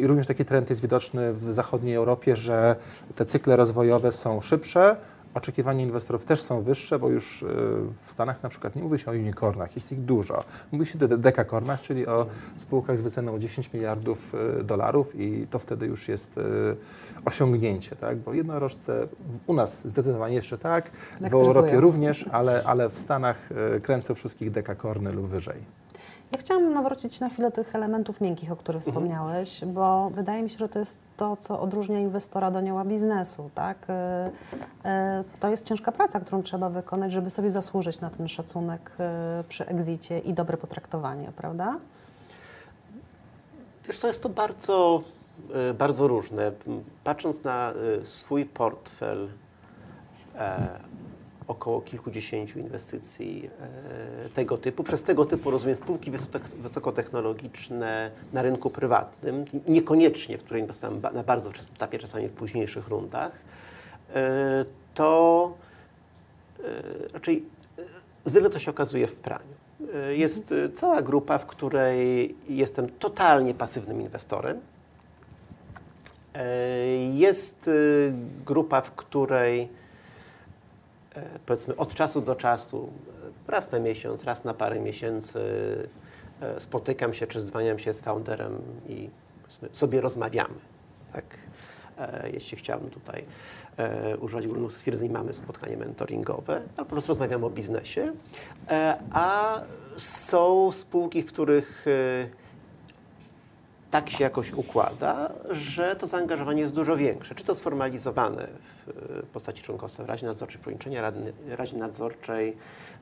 I 0.00 0.06
również 0.06 0.26
taki 0.26 0.44
trend 0.44 0.70
jest 0.70 0.82
widoczny 0.82 1.32
w 1.32 1.42
zachodniej 1.52 1.94
Europie, 1.94 2.36
że 2.36 2.76
te 3.14 3.26
cykle 3.26 3.56
rozwojowe 3.56 4.12
są 4.12 4.40
szybsze, 4.40 4.96
oczekiwania 5.36 5.84
inwestorów 5.84 6.24
też 6.24 6.40
są 6.40 6.62
wyższe, 6.62 6.98
bo 6.98 7.08
już 7.08 7.42
e, 7.42 7.46
w 8.04 8.10
Stanach 8.10 8.42
na 8.42 8.48
przykład 8.48 8.76
nie 8.76 8.82
mówi 8.82 8.98
się 8.98 9.10
o 9.10 9.14
unicornach, 9.14 9.74
jest 9.74 9.92
ich 9.92 10.00
dużo. 10.00 10.38
Mówi 10.72 10.86
się 10.86 10.98
o 11.04 11.08
dekakornach, 11.08 11.80
czyli 11.80 12.06
o 12.06 12.26
spółkach 12.56 12.98
z 12.98 13.00
wyceną 13.00 13.38
10 13.38 13.72
miliardów 13.72 14.34
e, 14.34 14.64
dolarów 14.64 15.20
i 15.20 15.46
to 15.50 15.58
wtedy 15.58 15.86
już 15.86 16.08
jest 16.08 16.38
e, 16.38 16.42
osiągnięcie, 17.24 17.96
tak? 17.96 18.18
bo 18.18 18.34
jednorożce 18.34 19.08
u 19.46 19.54
nas 19.54 19.88
zdecydowanie 19.88 20.34
jeszcze 20.34 20.58
tak, 20.58 20.90
w 21.20 21.34
Europie 21.34 21.80
również, 21.80 22.28
ale, 22.32 22.62
ale 22.64 22.88
w 22.88 22.98
Stanach 22.98 23.48
kręcą 23.82 24.14
wszystkich 24.14 24.50
dekakorny 24.50 25.12
lub 25.12 25.26
wyżej. 25.26 25.56
Ja 26.32 26.38
chciałam 26.38 26.72
nawrócić 26.72 27.20
na 27.20 27.28
chwilę 27.28 27.50
tych 27.50 27.74
elementów 27.74 28.20
miękkich, 28.20 28.52
o 28.52 28.56
których 28.56 28.88
mhm. 28.88 28.94
wspomniałeś, 28.94 29.64
bo 29.64 30.10
wydaje 30.10 30.42
mi 30.42 30.50
się, 30.50 30.58
że 30.58 30.68
to 30.68 30.78
jest 30.78 30.98
to, 31.16 31.36
co 31.36 31.60
odróżnia 31.60 32.00
inwestora 32.00 32.50
do 32.50 32.58
anioła 32.58 32.84
biznesu. 32.84 33.50
Tak? 33.54 33.86
E, 33.88 34.30
e, 34.84 35.24
to 35.40 35.48
jest 35.48 35.64
ciężka 35.64 35.92
praca, 35.92 36.20
którą 36.20 36.42
trzeba 36.42 36.70
wykonać, 36.70 37.12
żeby 37.12 37.30
sobie 37.30 37.50
zasłużyć 37.50 38.00
na 38.00 38.10
ten 38.10 38.28
szacunek 38.28 38.90
e, 39.00 39.44
przy 39.48 39.66
egzicie 39.66 40.18
i 40.18 40.34
dobre 40.34 40.56
potraktowanie, 40.56 41.32
prawda? 41.36 41.78
Wiesz 43.86 43.98
co, 43.98 44.08
jest 44.08 44.22
to 44.22 44.28
bardzo, 44.28 45.02
bardzo 45.78 46.08
różne. 46.08 46.52
Patrząc 47.04 47.44
na 47.44 47.72
swój 48.02 48.44
portfel, 48.44 49.28
o 50.34 51.05
około 51.48 51.80
kilkudziesięciu 51.80 52.58
inwestycji 52.58 53.50
e, 54.26 54.28
tego 54.28 54.58
typu. 54.58 54.84
Przez 54.84 55.02
tego 55.02 55.24
typu 55.24 55.50
rozumiem 55.50 55.76
spółki 55.76 56.10
wysokotechnologiczne 56.56 58.10
na 58.32 58.42
rynku 58.42 58.70
prywatnym, 58.70 59.44
niekoniecznie, 59.68 60.38
w 60.38 60.44
które 60.44 60.60
inwestowałem 60.60 61.02
na 61.14 61.22
bardzo 61.22 61.50
wczesnym 61.50 61.74
etapie, 61.76 61.98
czasami 61.98 62.28
w 62.28 62.32
późniejszych 62.32 62.88
rundach, 62.88 63.32
e, 64.14 64.64
to 64.94 65.54
raczej 67.12 67.44
zwykle 68.24 68.50
to 68.50 68.58
się 68.58 68.70
okazuje 68.70 69.06
w 69.06 69.14
praniu. 69.14 69.56
Jest 70.08 70.54
cała 70.74 71.02
grupa, 71.02 71.38
w 71.38 71.46
której 71.46 72.34
jestem 72.48 72.88
totalnie 72.88 73.54
pasywnym 73.54 74.00
inwestorem. 74.00 74.60
Jest 77.12 77.70
grupa, 78.44 78.80
w 78.80 78.90
której 78.90 79.68
E, 79.68 79.85
powiedzmy 81.46 81.76
od 81.76 81.94
czasu 81.94 82.20
do 82.20 82.34
czasu, 82.34 82.88
e, 83.48 83.52
raz 83.52 83.72
na 83.72 83.78
miesiąc, 83.78 84.24
raz 84.24 84.44
na 84.44 84.54
parę 84.54 84.80
miesięcy 84.80 85.40
e, 86.40 86.60
spotykam 86.60 87.14
się 87.14 87.26
czy 87.26 87.42
dzwaniam 87.42 87.78
się 87.78 87.92
z 87.92 88.00
founderem 88.00 88.58
i 88.88 89.10
sobie 89.72 90.00
rozmawiamy. 90.00 90.54
Tak? 91.12 91.24
Jeśli 92.32 92.58
chciałbym 92.58 92.90
tutaj 92.90 93.24
używać 94.20 94.46
ogólnych 94.46 94.72
stwierdzeń, 94.72 95.10
mamy 95.10 95.32
spotkanie 95.32 95.76
mentoringowe, 95.76 96.54
ale 96.54 96.66
po 96.76 96.84
prostu 96.84 97.08
rozmawiamy 97.08 97.46
o 97.46 97.50
biznesie. 97.50 98.12
A 99.10 99.60
są 99.96 100.72
spółki, 100.72 101.22
w 101.22 101.26
których 101.26 101.86
tak 103.90 104.10
się 104.10 104.24
jakoś 104.24 104.52
układa, 104.52 105.32
że 105.50 105.96
to 105.96 106.06
zaangażowanie 106.06 106.60
jest 106.62 106.74
dużo 106.74 106.96
większe. 106.96 107.34
Czy 107.34 107.44
to 107.44 107.54
sformalizowane 107.54 108.46
w 108.86 109.26
postaci 109.32 109.62
członkostwa 109.62 110.04
w 110.04 110.08
Radzie 110.08 110.26
Nadzorczej, 110.26 110.60
połączenia 110.60 111.02
Rady, 111.02 111.32
Radzie 111.48 111.76
Nadzorczej, 111.76 112.56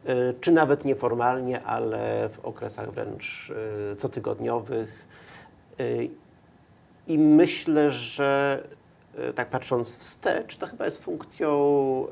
y, 0.08 0.34
czy 0.40 0.52
nawet 0.52 0.84
nieformalnie, 0.84 1.62
ale 1.62 2.28
w 2.28 2.38
okresach 2.44 2.90
wręcz 2.90 3.52
y, 3.92 3.96
cotygodniowych. 3.96 5.14
I 7.06 7.18
myślę, 7.18 7.90
że 7.90 8.62
tak 9.34 9.50
patrząc 9.50 9.96
wstecz, 9.96 10.56
to 10.56 10.66
chyba 10.66 10.84
jest 10.84 11.02
funkcją 11.02 12.06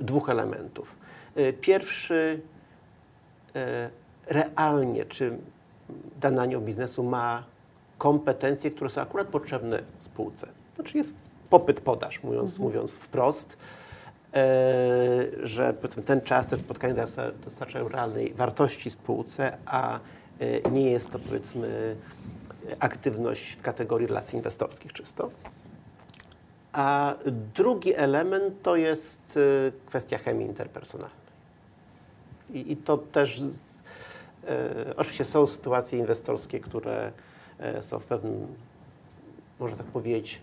dwóch 0.00 0.30
elementów. 0.30 0.96
Pierwszy, 1.60 2.40
realnie, 4.28 5.04
czy 5.04 5.38
dany 6.20 6.40
anioł 6.40 6.62
biznesu 6.62 7.04
ma 7.04 7.44
kompetencje, 7.98 8.70
które 8.70 8.90
są 8.90 9.00
akurat 9.00 9.26
potrzebne 9.26 9.82
spółce. 9.98 10.48
Znaczy 10.74 10.98
jest 10.98 11.14
popyt, 11.50 11.80
podaż, 11.80 12.22
mówiąc, 12.22 12.50
mhm. 12.50 12.68
mówiąc 12.68 12.92
wprost, 12.92 13.56
e, 14.34 14.46
że 15.42 15.74
powiedzmy 15.74 16.02
ten 16.02 16.20
czas, 16.20 16.46
te 16.46 16.56
spotkania 16.56 17.04
dostarczają 17.44 17.88
realnej 17.88 18.34
wartości 18.34 18.90
spółce, 18.90 19.56
a 19.66 20.00
e, 20.40 20.70
nie 20.70 20.90
jest 20.90 21.10
to 21.10 21.18
powiedzmy 21.18 21.96
aktywność 22.80 23.52
w 23.52 23.62
kategorii 23.62 24.06
relacji 24.06 24.36
inwestorskich 24.36 24.92
czysto. 24.92 25.30
A 26.72 27.14
drugi 27.54 27.94
element 27.94 28.62
to 28.62 28.76
jest 28.76 29.38
e, 29.66 29.72
kwestia 29.86 30.18
chemii 30.18 30.46
interpersonalnej. 30.46 31.28
I, 32.50 32.72
i 32.72 32.76
to 32.76 32.98
też 32.98 33.40
z, 33.40 33.77
oczywiście 34.96 35.24
są 35.24 35.46
sytuacje 35.46 35.98
inwestorskie, 35.98 36.60
które 36.60 37.12
e, 37.58 37.82
są 37.82 37.98
w 37.98 38.04
pewnym, 38.04 38.46
można 39.60 39.76
tak 39.76 39.86
powiedzieć, 39.86 40.40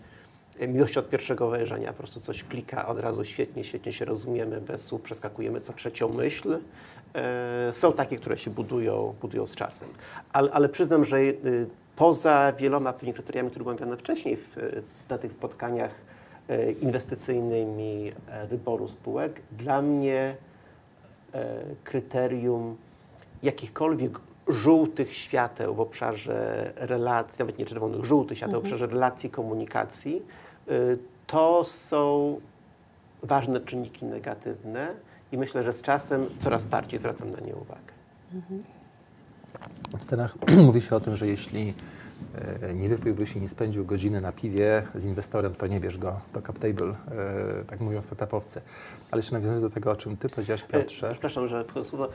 miłości 0.68 0.98
od 0.98 1.08
pierwszego 1.08 1.48
wejrzenia, 1.48 1.92
po 1.92 1.98
prostu 1.98 2.20
coś 2.20 2.44
klika 2.44 2.88
od 2.88 2.98
razu 2.98 3.24
świetnie, 3.24 3.64
świetnie 3.64 3.92
się 3.92 4.04
rozumiemy, 4.04 4.60
bez 4.60 4.82
słów 4.82 5.02
przeskakujemy 5.02 5.60
co 5.60 5.72
trzecią 5.72 6.08
myśl. 6.08 6.58
E, 7.14 7.72
są 7.72 7.92
takie, 7.92 8.16
które 8.16 8.38
się 8.38 8.50
budują, 8.50 9.14
budują 9.20 9.46
z 9.46 9.54
czasem. 9.54 9.88
Ale, 10.32 10.50
ale 10.52 10.68
przyznam, 10.68 11.04
że 11.04 11.18
poza 11.96 12.52
wieloma 12.52 12.92
pewnie 12.92 13.12
kryteriami, 13.12 13.50
które 13.50 13.64
były 13.64 13.74
omawiane 13.74 13.96
wcześniej 13.96 14.36
w, 14.36 14.56
na 15.10 15.18
tych 15.18 15.32
spotkaniach 15.32 15.94
inwestycyjnymi 16.80 18.12
wyboru 18.48 18.88
spółek, 18.88 19.42
dla 19.52 19.82
mnie 19.82 20.36
kryterium 21.84 22.76
jakichkolwiek 23.42 24.20
żółtych 24.48 25.14
świateł 25.14 25.74
w 25.74 25.80
obszarze 25.80 26.72
relacji, 26.76 27.38
nawet 27.38 27.58
nie 27.58 27.64
czerwonych, 27.64 28.04
żółtych 28.04 28.38
świateł 28.38 28.56
mhm. 28.56 28.62
w 28.62 28.66
obszarze 28.66 28.92
relacji, 28.92 29.30
komunikacji, 29.30 30.22
y, 30.70 30.98
to 31.26 31.64
są 31.64 32.40
ważne 33.22 33.60
czynniki 33.60 34.04
negatywne 34.04 34.94
i 35.32 35.38
myślę, 35.38 35.62
że 35.62 35.72
z 35.72 35.82
czasem 35.82 36.26
coraz 36.38 36.66
bardziej 36.66 36.98
zwracam 36.98 37.30
na 37.30 37.40
nie 37.40 37.56
uwagę. 37.56 37.92
Mhm. 38.34 38.62
W 39.98 40.04
Stanach 40.04 40.36
mówi 40.66 40.82
się 40.82 40.96
o 40.96 41.00
tym, 41.00 41.16
że 41.16 41.26
jeśli 41.26 41.74
E, 42.62 42.74
nie 42.74 42.88
wypiłbyś 42.88 43.36
i 43.36 43.40
nie 43.40 43.48
spędził 43.48 43.84
godziny 43.84 44.20
na 44.20 44.32
piwie 44.32 44.82
z 44.94 45.04
inwestorem, 45.04 45.54
to 45.54 45.66
nie 45.66 45.80
bierz 45.80 45.98
go 45.98 46.20
do 46.34 46.42
cap 46.42 46.58
table, 46.58 46.88
e, 46.88 47.64
tak 47.66 47.80
mówią 47.80 48.02
startupowcy. 48.02 48.60
Ale 49.10 49.18
jeszcze 49.18 49.32
nawiązując 49.32 49.62
do 49.62 49.70
tego, 49.70 49.90
o 49.90 49.96
czym 49.96 50.16
Ty 50.16 50.28
powiedziałeś, 50.28 50.62
e, 50.62 50.66
Piotrze. 50.66 51.08
Przepraszam, 51.10 51.48
że 51.48 51.64
słowo. 51.82 52.08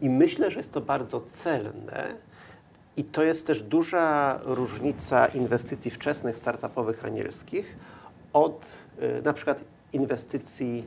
I 0.00 0.10
myślę, 0.10 0.50
że 0.50 0.58
jest 0.60 0.72
to 0.72 0.80
bardzo 0.80 1.20
celne 1.20 2.14
i 2.96 3.04
to 3.04 3.22
jest 3.22 3.46
też 3.46 3.62
duża 3.62 4.40
różnica 4.44 5.26
inwestycji 5.26 5.90
wczesnych, 5.90 6.36
startupowych, 6.36 7.04
anielskich 7.04 7.76
od 8.32 8.76
na 9.24 9.32
przykład 9.32 9.64
inwestycji 9.92 10.86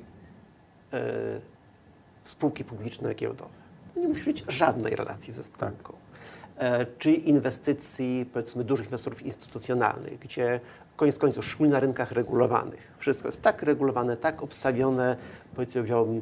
w 2.23 2.29
spółki 2.29 2.63
publiczne 2.63 3.13
giełdowe. 3.13 3.63
Nie 3.95 4.07
musi 4.07 4.23
być 4.23 4.43
żadnej 4.47 4.95
relacji 4.95 5.33
ze 5.33 5.43
spółką. 5.43 5.67
Tak. 5.67 6.03
E, 6.57 6.85
czy 6.85 7.11
inwestycji, 7.11 8.29
powiedzmy, 8.33 8.63
dużych 8.63 8.85
inwestorów 8.85 9.21
instytucjonalnych, 9.21 10.19
gdzie 10.19 10.59
koniec 10.95 11.17
końców, 11.17 11.45
szczególnie 11.45 11.73
na 11.73 11.79
rynkach 11.79 12.11
regulowanych, 12.11 12.93
wszystko 12.97 13.27
jest 13.27 13.41
tak 13.41 13.63
regulowane, 13.63 14.17
tak 14.17 14.43
obstawione, 14.43 15.17
powiedziałbym, 15.55 16.17
e, 16.17 16.21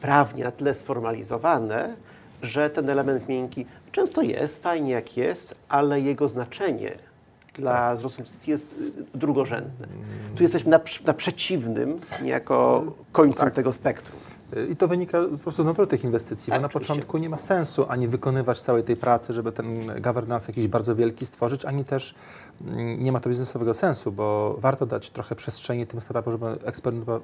prawnie, 0.00 0.44
na 0.44 0.50
tyle 0.50 0.74
sformalizowane, 0.74 1.96
że 2.42 2.70
ten 2.70 2.90
element 2.90 3.28
miękki 3.28 3.66
często 3.92 4.22
jest, 4.22 4.62
fajnie 4.62 4.92
jak 4.92 5.16
jest, 5.16 5.54
ale 5.68 6.00
jego 6.00 6.28
znaczenie 6.28 6.92
dla 7.54 7.72
tak. 7.72 7.96
wzrostu 7.96 8.20
inwestycji 8.20 8.50
jest 8.50 8.72
y, 8.72 9.18
drugorzędne. 9.18 9.86
Tu 10.36 10.42
jesteśmy 10.42 10.70
na, 10.70 10.80
na 11.04 11.14
przeciwnym 11.14 12.00
niejako 12.22 12.84
końcu 13.12 13.40
tak. 13.40 13.54
tego 13.54 13.72
spektrum. 13.72 14.20
I 14.70 14.76
to 14.76 14.88
wynika 14.88 15.22
po 15.32 15.38
prostu 15.38 15.62
z 15.62 15.66
natury 15.66 15.88
tych 15.88 16.04
inwestycji, 16.04 16.50
tak, 16.50 16.58
bo 16.58 16.62
na 16.62 16.66
oczywiście. 16.66 16.94
początku 16.94 17.18
nie 17.18 17.28
ma 17.28 17.38
sensu 17.38 17.86
ani 17.88 18.08
wykonywać 18.08 18.60
całej 18.60 18.82
tej 18.82 18.96
pracy, 18.96 19.32
żeby 19.32 19.52
ten 19.52 20.00
governance 20.00 20.48
jakiś 20.48 20.68
bardzo 20.68 20.94
wielki 20.96 21.26
stworzyć, 21.26 21.64
ani 21.64 21.84
też 21.84 22.14
mm, 22.66 23.00
nie 23.00 23.12
ma 23.12 23.20
to 23.20 23.30
biznesowego 23.30 23.74
sensu, 23.74 24.12
bo 24.12 24.56
warto 24.58 24.86
dać 24.86 25.10
trochę 25.10 25.34
przestrzeni 25.34 25.86
tym 25.86 26.00
startupom, 26.00 26.32
żeby 26.32 26.46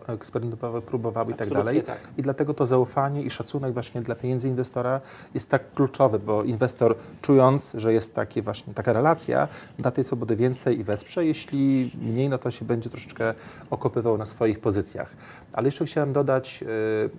eksperymentowały, 0.06 0.82
próbowały 0.82 1.32
i 1.32 1.34
tak 1.34 1.48
dalej. 1.48 1.82
Tak. 1.82 1.98
I 2.18 2.22
dlatego 2.22 2.54
to 2.54 2.66
zaufanie 2.66 3.22
i 3.22 3.30
szacunek 3.30 3.72
właśnie 3.72 4.00
dla 4.00 4.14
pieniędzy 4.14 4.48
inwestora 4.48 5.00
jest 5.34 5.48
tak 5.48 5.74
kluczowy, 5.74 6.18
bo 6.18 6.42
inwestor 6.42 6.96
czując, 7.22 7.72
że 7.74 7.92
jest 7.92 8.14
takie 8.14 8.42
właśnie 8.42 8.74
taka 8.74 8.92
relacja, 8.92 9.48
da 9.78 9.90
tej 9.90 10.04
swobody 10.04 10.36
więcej 10.36 10.80
i 10.80 10.84
wesprze. 10.84 11.26
Jeśli 11.26 11.90
mniej, 12.02 12.28
no 12.28 12.38
to 12.38 12.50
się 12.50 12.64
będzie 12.64 12.90
troszeczkę 12.90 13.34
okopywał 13.70 14.18
na 14.18 14.26
swoich 14.26 14.60
pozycjach. 14.60 15.10
Ale 15.52 15.66
jeszcze 15.68 15.84
chciałem 15.84 16.12
dodać, 16.12 16.60
yy, 16.60 17.13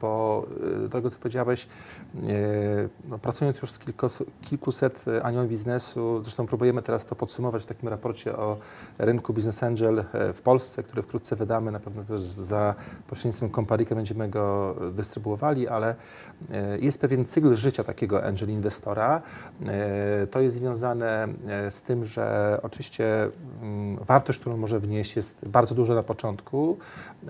bo 0.00 0.46
do 0.82 0.88
tego, 0.88 1.10
co 1.10 1.18
powiedziałeś, 1.18 1.68
no, 3.08 3.18
pracując 3.18 3.62
już 3.62 3.70
z 3.70 3.80
kilkuset 4.42 5.04
anioł 5.22 5.46
biznesu, 5.46 6.22
zresztą 6.22 6.46
próbujemy 6.46 6.82
teraz 6.82 7.04
to 7.04 7.14
podsumować 7.14 7.62
w 7.62 7.66
takim 7.66 7.88
raporcie 7.88 8.36
o 8.36 8.56
rynku 8.98 9.32
Business 9.32 9.62
Angel 9.62 9.98
e, 9.98 10.32
w 10.32 10.42
Polsce, 10.42 10.82
który 10.82 11.02
wkrótce 11.02 11.36
wydamy, 11.36 11.72
na 11.72 11.80
pewno 11.80 12.04
też 12.04 12.20
za 12.20 12.74
pośrednictwem 13.06 13.50
Comparika 13.50 13.94
będziemy 13.94 14.28
go 14.28 14.76
dystrybuowali, 14.92 15.68
ale 15.68 15.94
e, 16.52 16.78
jest 16.78 17.00
pewien 17.00 17.24
cykl 17.24 17.54
życia 17.54 17.84
takiego 17.84 18.24
angel 18.24 18.50
inwestora. 18.50 19.22
E, 19.66 20.26
to 20.26 20.40
jest 20.40 20.56
związane 20.56 21.28
z 21.70 21.82
tym, 21.82 22.04
że 22.04 22.58
oczywiście 22.62 23.28
mm, 23.62 23.96
wartość, 24.04 24.38
którą 24.38 24.56
może 24.56 24.80
wnieść 24.80 25.16
jest 25.16 25.48
bardzo 25.48 25.74
duża 25.74 25.94
na 25.94 26.02
początku, 26.02 26.78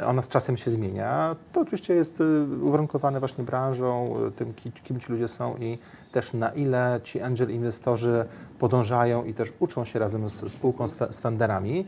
ona 0.07 0.23
z 0.23 0.29
czasem 0.29 0.57
się 0.57 0.71
zmienia. 0.71 1.37
To 1.53 1.65
oczywiście 1.73 1.95
jest 1.95 2.21
y, 2.21 2.47
uwarunkowane 2.63 3.19
właśnie 3.19 3.45
branżą, 3.45 4.17
y, 4.29 4.31
tym, 4.31 4.55
kim 4.85 5.01
ci 5.01 5.13
ludzie 5.13 5.29
są 5.29 5.57
i 5.57 5.79
też 6.13 6.33
na 6.33 6.49
ile 6.49 7.01
ci 7.05 7.21
angel 7.21 7.51
inwestorzy 7.51 8.25
podążają 8.59 9.25
i 9.25 9.35
też 9.35 9.53
uczą 9.59 9.85
się 9.85 9.99
razem 9.99 10.29
z 10.29 10.53
spółką, 10.53 10.89
z, 10.89 11.21
funderami. 11.21 11.87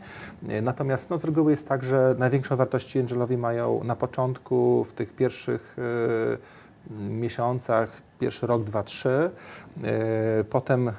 Y, 0.49 0.61
natomiast 0.61 1.09
no, 1.09 1.17
z 1.17 1.25
reguły 1.25 1.51
jest 1.51 1.67
tak, 1.67 1.83
że 1.83 2.15
największą 2.19 2.55
wartość 2.55 2.97
angelowi 2.97 3.37
mają 3.37 3.83
na 3.83 3.95
początku, 3.95 4.83
w 4.83 4.93
tych 4.93 5.15
pierwszych 5.15 5.77
miesiącach, 6.91 8.01
pierwszy 8.19 8.47
rok, 8.47 8.63
dwa, 8.63 8.83
trzy. 8.83 9.29
E, 9.83 10.43
Potem 10.43 10.87
e, 10.89 10.93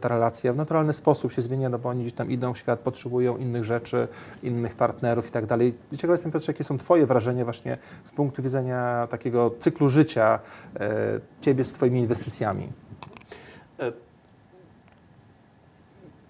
ta 0.00 0.08
relacja 0.08 0.52
w 0.52 0.56
naturalny 0.56 0.92
sposób 0.92 1.32
się 1.32 1.42
zmienia, 1.42 1.68
no 1.68 1.78
bo 1.78 1.88
oni 1.88 2.00
gdzieś 2.00 2.12
tam 2.12 2.30
idą 2.30 2.54
w 2.54 2.58
świat, 2.58 2.80
potrzebują 2.80 3.36
innych 3.36 3.64
rzeczy, 3.64 4.08
innych 4.42 4.74
partnerów 4.74 5.28
i 5.28 5.30
tak 5.30 5.46
dalej. 5.46 5.74
I 5.92 5.96
Ciekaw 5.96 6.14
jestem, 6.14 6.32
Piotrze, 6.32 6.52
jakie 6.52 6.64
są 6.64 6.78
Twoje 6.78 7.06
wrażenia 7.06 7.44
właśnie 7.44 7.78
z 8.04 8.10
punktu 8.10 8.42
widzenia 8.42 9.06
takiego 9.10 9.54
cyklu 9.58 9.88
życia 9.88 10.38
e, 10.80 11.20
Ciebie 11.40 11.64
z 11.64 11.72
Twoimi 11.72 12.00
inwestycjami? 12.00 12.72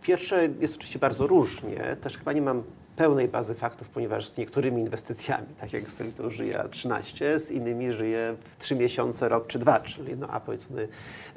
Pierwsze 0.02 0.48
jest 0.60 0.76
oczywiście 0.76 0.98
bardzo 0.98 1.26
różnie. 1.26 1.96
Też 2.00 2.18
chyba 2.18 2.32
nie 2.32 2.42
mam 2.42 2.62
pełnej 3.00 3.28
bazy 3.28 3.54
faktów, 3.54 3.88
ponieważ 3.88 4.28
z 4.28 4.38
niektórymi 4.38 4.80
inwestycjami, 4.80 5.46
tak 5.58 5.72
jak 5.72 5.90
Solito 5.90 6.30
żyje 6.30 6.64
13, 6.70 7.40
z 7.40 7.50
innymi 7.50 7.92
żyje 7.92 8.36
w 8.44 8.56
3 8.56 8.76
miesiące, 8.76 9.28
rok 9.28 9.46
czy 9.46 9.58
dwa, 9.58 9.80
czyli 9.80 10.16
no 10.16 10.26
a 10.30 10.40
powiedzmy 10.40 10.88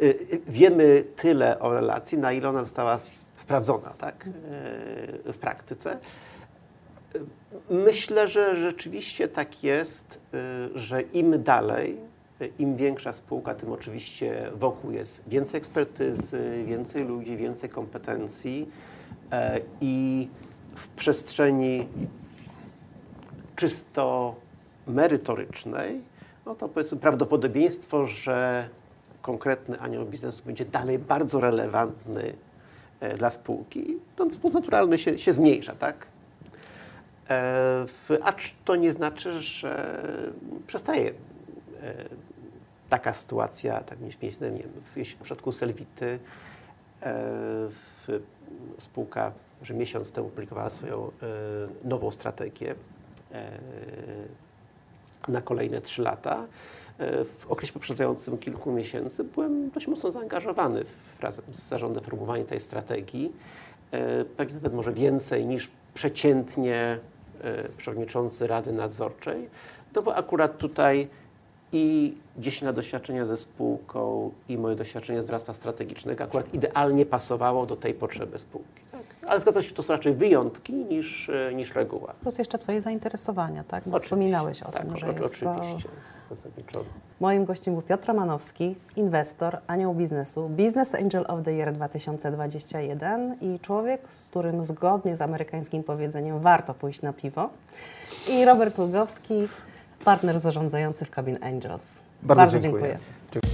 y, 0.02 0.06
y, 0.06 0.42
wiemy 0.48 1.04
tyle 1.16 1.60
o 1.60 1.74
relacji, 1.74 2.18
na 2.18 2.32
ile 2.32 2.50
ona 2.50 2.64
została 2.64 3.00
sprawdzona 3.36 3.90
tak, 3.90 4.28
y, 4.28 5.34
w 5.34 5.38
praktyce. 5.38 5.98
Myślę, 7.70 8.28
że 8.28 8.56
rzeczywiście 8.56 9.28
tak 9.28 9.64
jest, 9.64 10.20
że 10.76 11.02
im 11.02 11.44
dalej, 11.44 11.98
im 12.60 12.76
większa 12.76 13.14
spółka, 13.14 13.56
tym 13.56 13.72
oczywiście 13.72 14.52
wokół 14.56 14.92
jest 14.92 15.24
więcej 15.28 15.58
ekspertyzy, 15.58 16.64
więcej 16.66 17.06
ludzi, 17.06 17.38
więcej 17.38 17.70
kompetencji 17.70 18.70
i 19.82 20.28
w 20.76 20.88
przestrzeni 20.88 21.88
czysto 23.56 24.36
merytorycznej, 24.88 26.02
no 26.46 26.56
to 26.56 26.70
powiedzmy 26.70 26.98
prawdopodobieństwo, 26.98 28.08
że 28.08 28.70
konkretny 29.22 29.80
anioł 29.80 30.06
biznesu 30.06 30.44
będzie 30.46 30.66
dalej 30.66 31.00
bardzo 31.00 31.40
relevantny 31.40 32.34
e, 33.00 33.18
dla 33.18 33.30
spółki, 33.30 33.98
to 34.16 34.26
w 34.26 34.34
sposób 34.34 34.54
naturalny 34.54 34.98
się, 34.98 35.18
się 35.18 35.34
zmniejsza, 35.34 35.76
tak? 35.76 36.08
E, 37.30 37.86
Acz 38.22 38.54
to 38.66 38.76
nie 38.76 38.94
znaczy, 38.94 39.42
że 39.42 40.02
przestaje 40.68 41.10
e, 41.82 41.94
taka 42.90 43.14
sytuacja, 43.14 43.82
tak 43.82 44.00
miejsce, 44.22 44.52
nie 44.52 44.60
wiem, 44.60 44.72
w, 44.96 45.24
przypadku 45.24 45.52
Selwity 45.52 46.20
spółka, 48.78 49.32
że 49.62 49.74
miesiąc 49.74 50.12
temu 50.12 50.30
publikowała 50.30 50.70
swoją 50.70 51.08
e, 51.08 51.10
nową 51.88 52.12
strategię 52.12 52.76
e, 53.32 53.52
na 55.28 55.42
kolejne 55.42 55.82
trzy 55.82 56.02
lata. 56.02 56.46
E, 57.00 57.26
W 57.26 57.46
okresie 57.50 57.74
poprzedzającym 57.74 58.38
kilku 58.38 58.72
miesięcy 58.72 59.24
byłem 59.24 59.70
dość 59.70 59.88
mocno 59.88 60.12
zaangażowany 60.12 60.84
w, 60.84 61.20
razem 61.24 61.46
z 61.52 61.68
zarządem 61.68 62.04
w 62.04 62.08
tej 62.46 62.60
strategii. 62.60 63.32
E, 63.92 64.26
Pewnie 64.26 64.56
nawet 64.56 64.74
może 64.74 64.94
więcej 64.94 65.46
niż 65.46 65.72
przeciętnie 65.94 67.00
e, 67.42 67.70
przewodniczący 67.78 68.48
Rady 68.48 68.72
Nadzorczej, 68.72 69.50
no 69.96 70.02
bo 70.02 70.16
akurat 70.16 70.58
tutaj 70.58 71.08
i 71.74 72.14
10 72.38 72.62
lat 72.62 72.76
doświadczenia 72.76 73.26
ze 73.26 73.38
spółką 73.38 74.32
i 74.50 74.58
moje 74.58 74.76
doświadczenie 74.76 75.24
z 75.24 75.26
doradztwa 75.26 75.54
strategicznego 75.54 76.24
akurat 76.24 76.54
idealnie 76.54 77.06
pasowało 77.06 77.66
do 77.66 77.76
tej 77.76 77.94
potrzeby 77.94 78.40
spółki. 78.40 78.82
Tak? 78.92 79.02
Ale 79.28 79.40
zgadza 79.40 79.62
się, 79.62 79.74
to 79.74 79.84
są 79.84 79.94
raczej 79.94 80.14
wyjątki 80.14 80.74
niż, 80.74 81.30
e, 81.30 81.54
niż 81.54 81.76
reguła. 81.76 82.14
Plus 82.22 82.38
jeszcze 82.38 82.58
Twoje 82.58 82.82
zainteresowania, 82.82 83.64
tak? 83.64 83.84
Bo 83.86 84.00
wspominałeś 84.00 84.64
o 84.64 84.72
tak, 84.72 84.82
tym, 84.82 84.98
że 84.98 85.08
jest 85.08 85.40
to... 85.40 85.56
oczywiście, 85.56 85.90
zasadniczo. 86.30 86.84
Moim 87.20 87.46
gościem 87.46 87.74
był 87.74 87.84
Piotr 87.84 88.08
Romanowski, 88.08 88.76
inwestor, 88.96 89.58
anioł 89.68 89.94
biznesu, 89.94 90.50
Business 90.50 90.96
Angel 90.96 91.26
of 91.28 91.44
the 91.44 91.54
Year 91.54 91.74
2021 91.74 93.38
i 93.42 93.60
człowiek, 93.60 94.02
z 94.12 94.28
którym 94.28 94.64
zgodnie 94.64 95.16
z 95.16 95.22
amerykańskim 95.22 95.84
powiedzeniem 95.84 96.40
warto 96.40 96.74
pójść 96.74 97.02
na 97.02 97.14
piwo. 97.14 97.50
I 98.30 98.46
Robert 98.46 98.80
Ługowski, 98.80 99.48
partner 100.04 100.40
zarządzający 100.40 101.06
w 101.06 101.10
Cabin 101.10 101.38
Angels. 101.42 102.00
Bardzo, 102.24 102.60
dziękuję. 102.60 102.98
dziękuję. 103.32 103.53